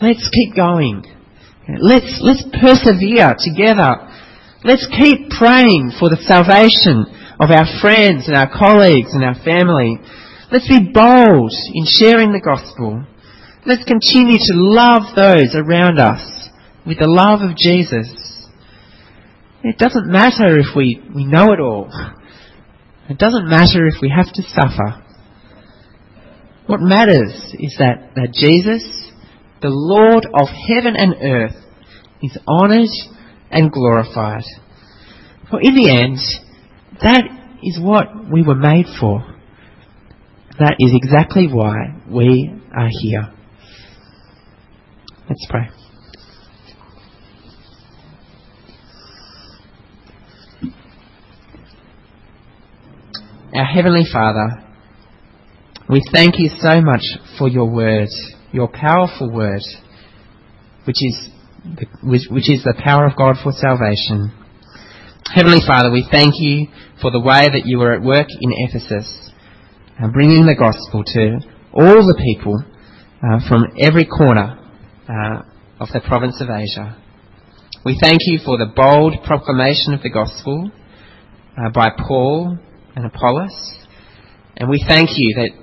Let's 0.00 0.28
keep 0.32 0.54
going. 0.54 1.04
Let's, 1.80 2.20
let's 2.20 2.44
persevere 2.52 3.36
together. 3.38 4.08
Let's 4.64 4.86
keep 4.86 5.30
praying 5.30 5.92
for 5.98 6.10
the 6.10 6.20
salvation 6.22 7.06
of 7.40 7.50
our 7.50 7.66
friends 7.80 8.28
and 8.28 8.36
our 8.36 8.50
colleagues 8.50 9.14
and 9.14 9.24
our 9.24 9.34
family. 9.42 9.98
Let's 10.50 10.68
be 10.68 10.92
bold 10.92 11.52
in 11.74 11.84
sharing 11.86 12.32
the 12.32 12.44
gospel. 12.44 13.04
Let's 13.64 13.84
continue 13.84 14.38
to 14.38 14.54
love 14.54 15.14
those 15.16 15.54
around 15.54 15.98
us 15.98 16.50
with 16.86 16.98
the 16.98 17.08
love 17.08 17.40
of 17.42 17.56
Jesus. 17.56 18.10
It 19.64 19.78
doesn't 19.78 20.06
matter 20.10 20.58
if 20.58 20.74
we, 20.76 21.00
we 21.14 21.24
know 21.24 21.52
it 21.52 21.60
all. 21.60 21.90
It 23.08 23.18
doesn't 23.18 23.48
matter 23.48 23.86
if 23.86 23.94
we 24.02 24.12
have 24.14 24.32
to 24.32 24.42
suffer. 24.42 25.02
What 26.66 26.80
matters 26.80 27.54
is 27.58 27.76
that, 27.78 28.14
that 28.14 28.32
Jesus, 28.32 28.82
the 29.62 29.70
Lord 29.70 30.26
of 30.34 30.48
heaven 30.48 30.96
and 30.96 31.14
earth, 31.22 31.56
is 32.20 32.36
honoured 32.46 32.90
and 33.50 33.70
glorified. 33.70 34.44
For 35.50 35.60
in 35.60 35.74
the 35.74 35.90
end, 35.90 36.18
that 37.00 37.24
is 37.62 37.78
what 37.80 38.06
we 38.30 38.42
were 38.42 38.54
made 38.54 38.86
for. 39.00 39.24
That 40.58 40.76
is 40.78 40.92
exactly 40.94 41.48
why 41.48 41.94
we 42.08 42.52
are 42.74 42.88
here. 43.00 43.32
Let's 45.28 45.46
pray. 45.48 45.68
Our 53.54 53.64
Heavenly 53.66 54.04
Father, 54.10 54.64
we 55.88 56.02
thank 56.10 56.38
you 56.38 56.48
so 56.58 56.80
much 56.80 57.02
for 57.38 57.48
your 57.48 57.68
word, 57.68 58.08
your 58.52 58.68
powerful 58.68 59.30
word, 59.32 59.62
which 60.84 61.00
is 61.00 61.28
the, 61.64 61.86
which, 62.02 62.22
which 62.30 62.50
is 62.50 62.62
the 62.64 62.74
power 62.84 63.06
of 63.06 63.16
God 63.16 63.36
for 63.42 63.52
salvation. 63.52 64.32
Heavenly 65.32 65.60
Father, 65.66 65.90
we 65.90 66.06
thank 66.10 66.34
you 66.36 66.68
for 67.00 67.10
the 67.10 67.20
way 67.20 67.48
that 67.48 67.62
you 67.64 67.78
were 67.78 67.94
at 67.94 68.02
work 68.02 68.26
in 68.28 68.50
Ephesus, 68.68 69.30
uh, 70.02 70.08
bringing 70.12 70.46
the 70.46 70.54
gospel 70.54 71.02
to 71.04 71.40
all 71.72 72.04
the 72.04 72.20
people 72.20 72.62
uh, 73.22 73.48
from 73.48 73.64
every 73.80 74.04
corner 74.04 74.58
uh, 75.08 75.42
of 75.80 75.88
the 75.94 76.00
province 76.06 76.40
of 76.40 76.50
Asia. 76.50 76.98
We 77.84 77.98
thank 78.00 78.18
you 78.26 78.38
for 78.44 78.58
the 78.58 78.66
bold 78.66 79.24
proclamation 79.24 79.94
of 79.94 80.02
the 80.02 80.10
gospel 80.10 80.70
uh, 81.56 81.70
by 81.70 81.90
Paul 81.90 82.58
and 82.94 83.06
Apollos. 83.06 83.74
And 84.56 84.68
we 84.68 84.84
thank 84.86 85.10
you 85.16 85.34
that 85.36 85.61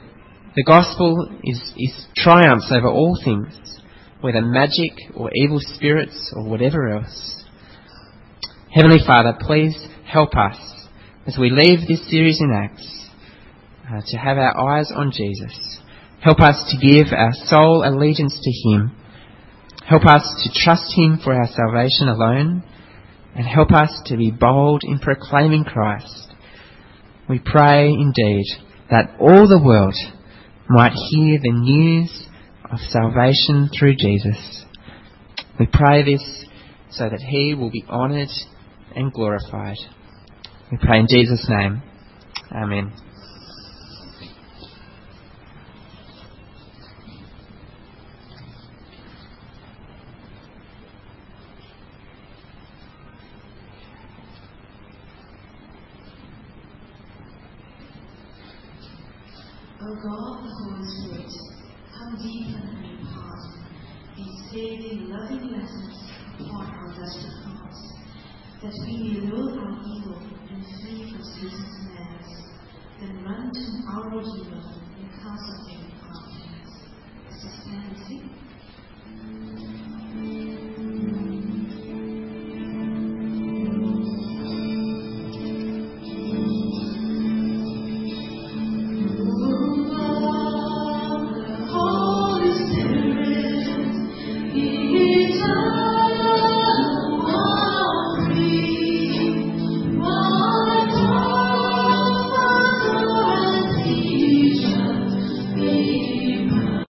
the 0.60 0.64
gospel 0.66 1.30
is, 1.42 1.62
is 1.78 2.06
triumphs 2.18 2.70
over 2.70 2.90
all 2.90 3.18
things, 3.24 3.80
whether 4.20 4.42
magic 4.42 4.92
or 5.16 5.32
evil 5.34 5.60
spirits 5.62 6.34
or 6.36 6.44
whatever 6.44 6.90
else. 6.90 7.46
Heavenly 8.70 9.00
Father, 9.08 9.38
please 9.40 9.88
help 10.06 10.36
us 10.36 10.58
as 11.26 11.38
we 11.40 11.50
leave 11.50 11.88
this 11.88 12.10
series 12.10 12.42
in 12.42 12.52
Acts 12.52 13.08
uh, 13.90 14.02
to 14.06 14.18
have 14.18 14.38
our 14.38 14.76
eyes 14.76 14.92
on 14.94 15.14
Jesus. 15.16 15.80
Help 16.22 16.42
us 16.42 16.70
to 16.72 16.86
give 16.86 17.14
our 17.14 17.32
sole 17.46 17.88
allegiance 17.88 18.38
to 18.44 18.70
Him. 18.70 18.92
Help 19.88 20.06
us 20.06 20.24
to 20.44 20.60
trust 20.62 20.92
Him 20.94 21.22
for 21.24 21.34
our 21.34 21.48
salvation 21.48 22.10
alone. 22.10 22.64
And 23.34 23.48
help 23.48 23.72
us 23.72 24.02
to 24.08 24.18
be 24.18 24.30
bold 24.30 24.82
in 24.84 25.00
proclaiming 25.00 25.64
Christ 25.64 26.30
we 27.30 27.40
pray 27.40 27.90
indeed 27.90 28.46
that 28.90 29.16
all 29.20 29.48
the 29.48 29.62
world 29.64 29.94
might 30.70 30.94
hear 30.94 31.40
the 31.42 31.52
news 31.52 32.28
of 32.72 32.80
salvation 32.90 33.70
through 33.78 33.96
Jesus. 33.96 34.66
We 35.60 35.68
pray 35.72 36.04
this 36.04 36.46
so 36.92 37.10
that 37.10 37.20
he 37.20 37.56
will 37.56 37.72
be 37.72 37.84
honoured 37.90 38.30
and 38.96 39.12
glorified. 39.12 39.78
We 40.72 40.78
pray 40.78 41.00
in 41.00 41.08
Jesus' 41.10 41.46
name. 41.50 41.82
Amen. 42.52 42.94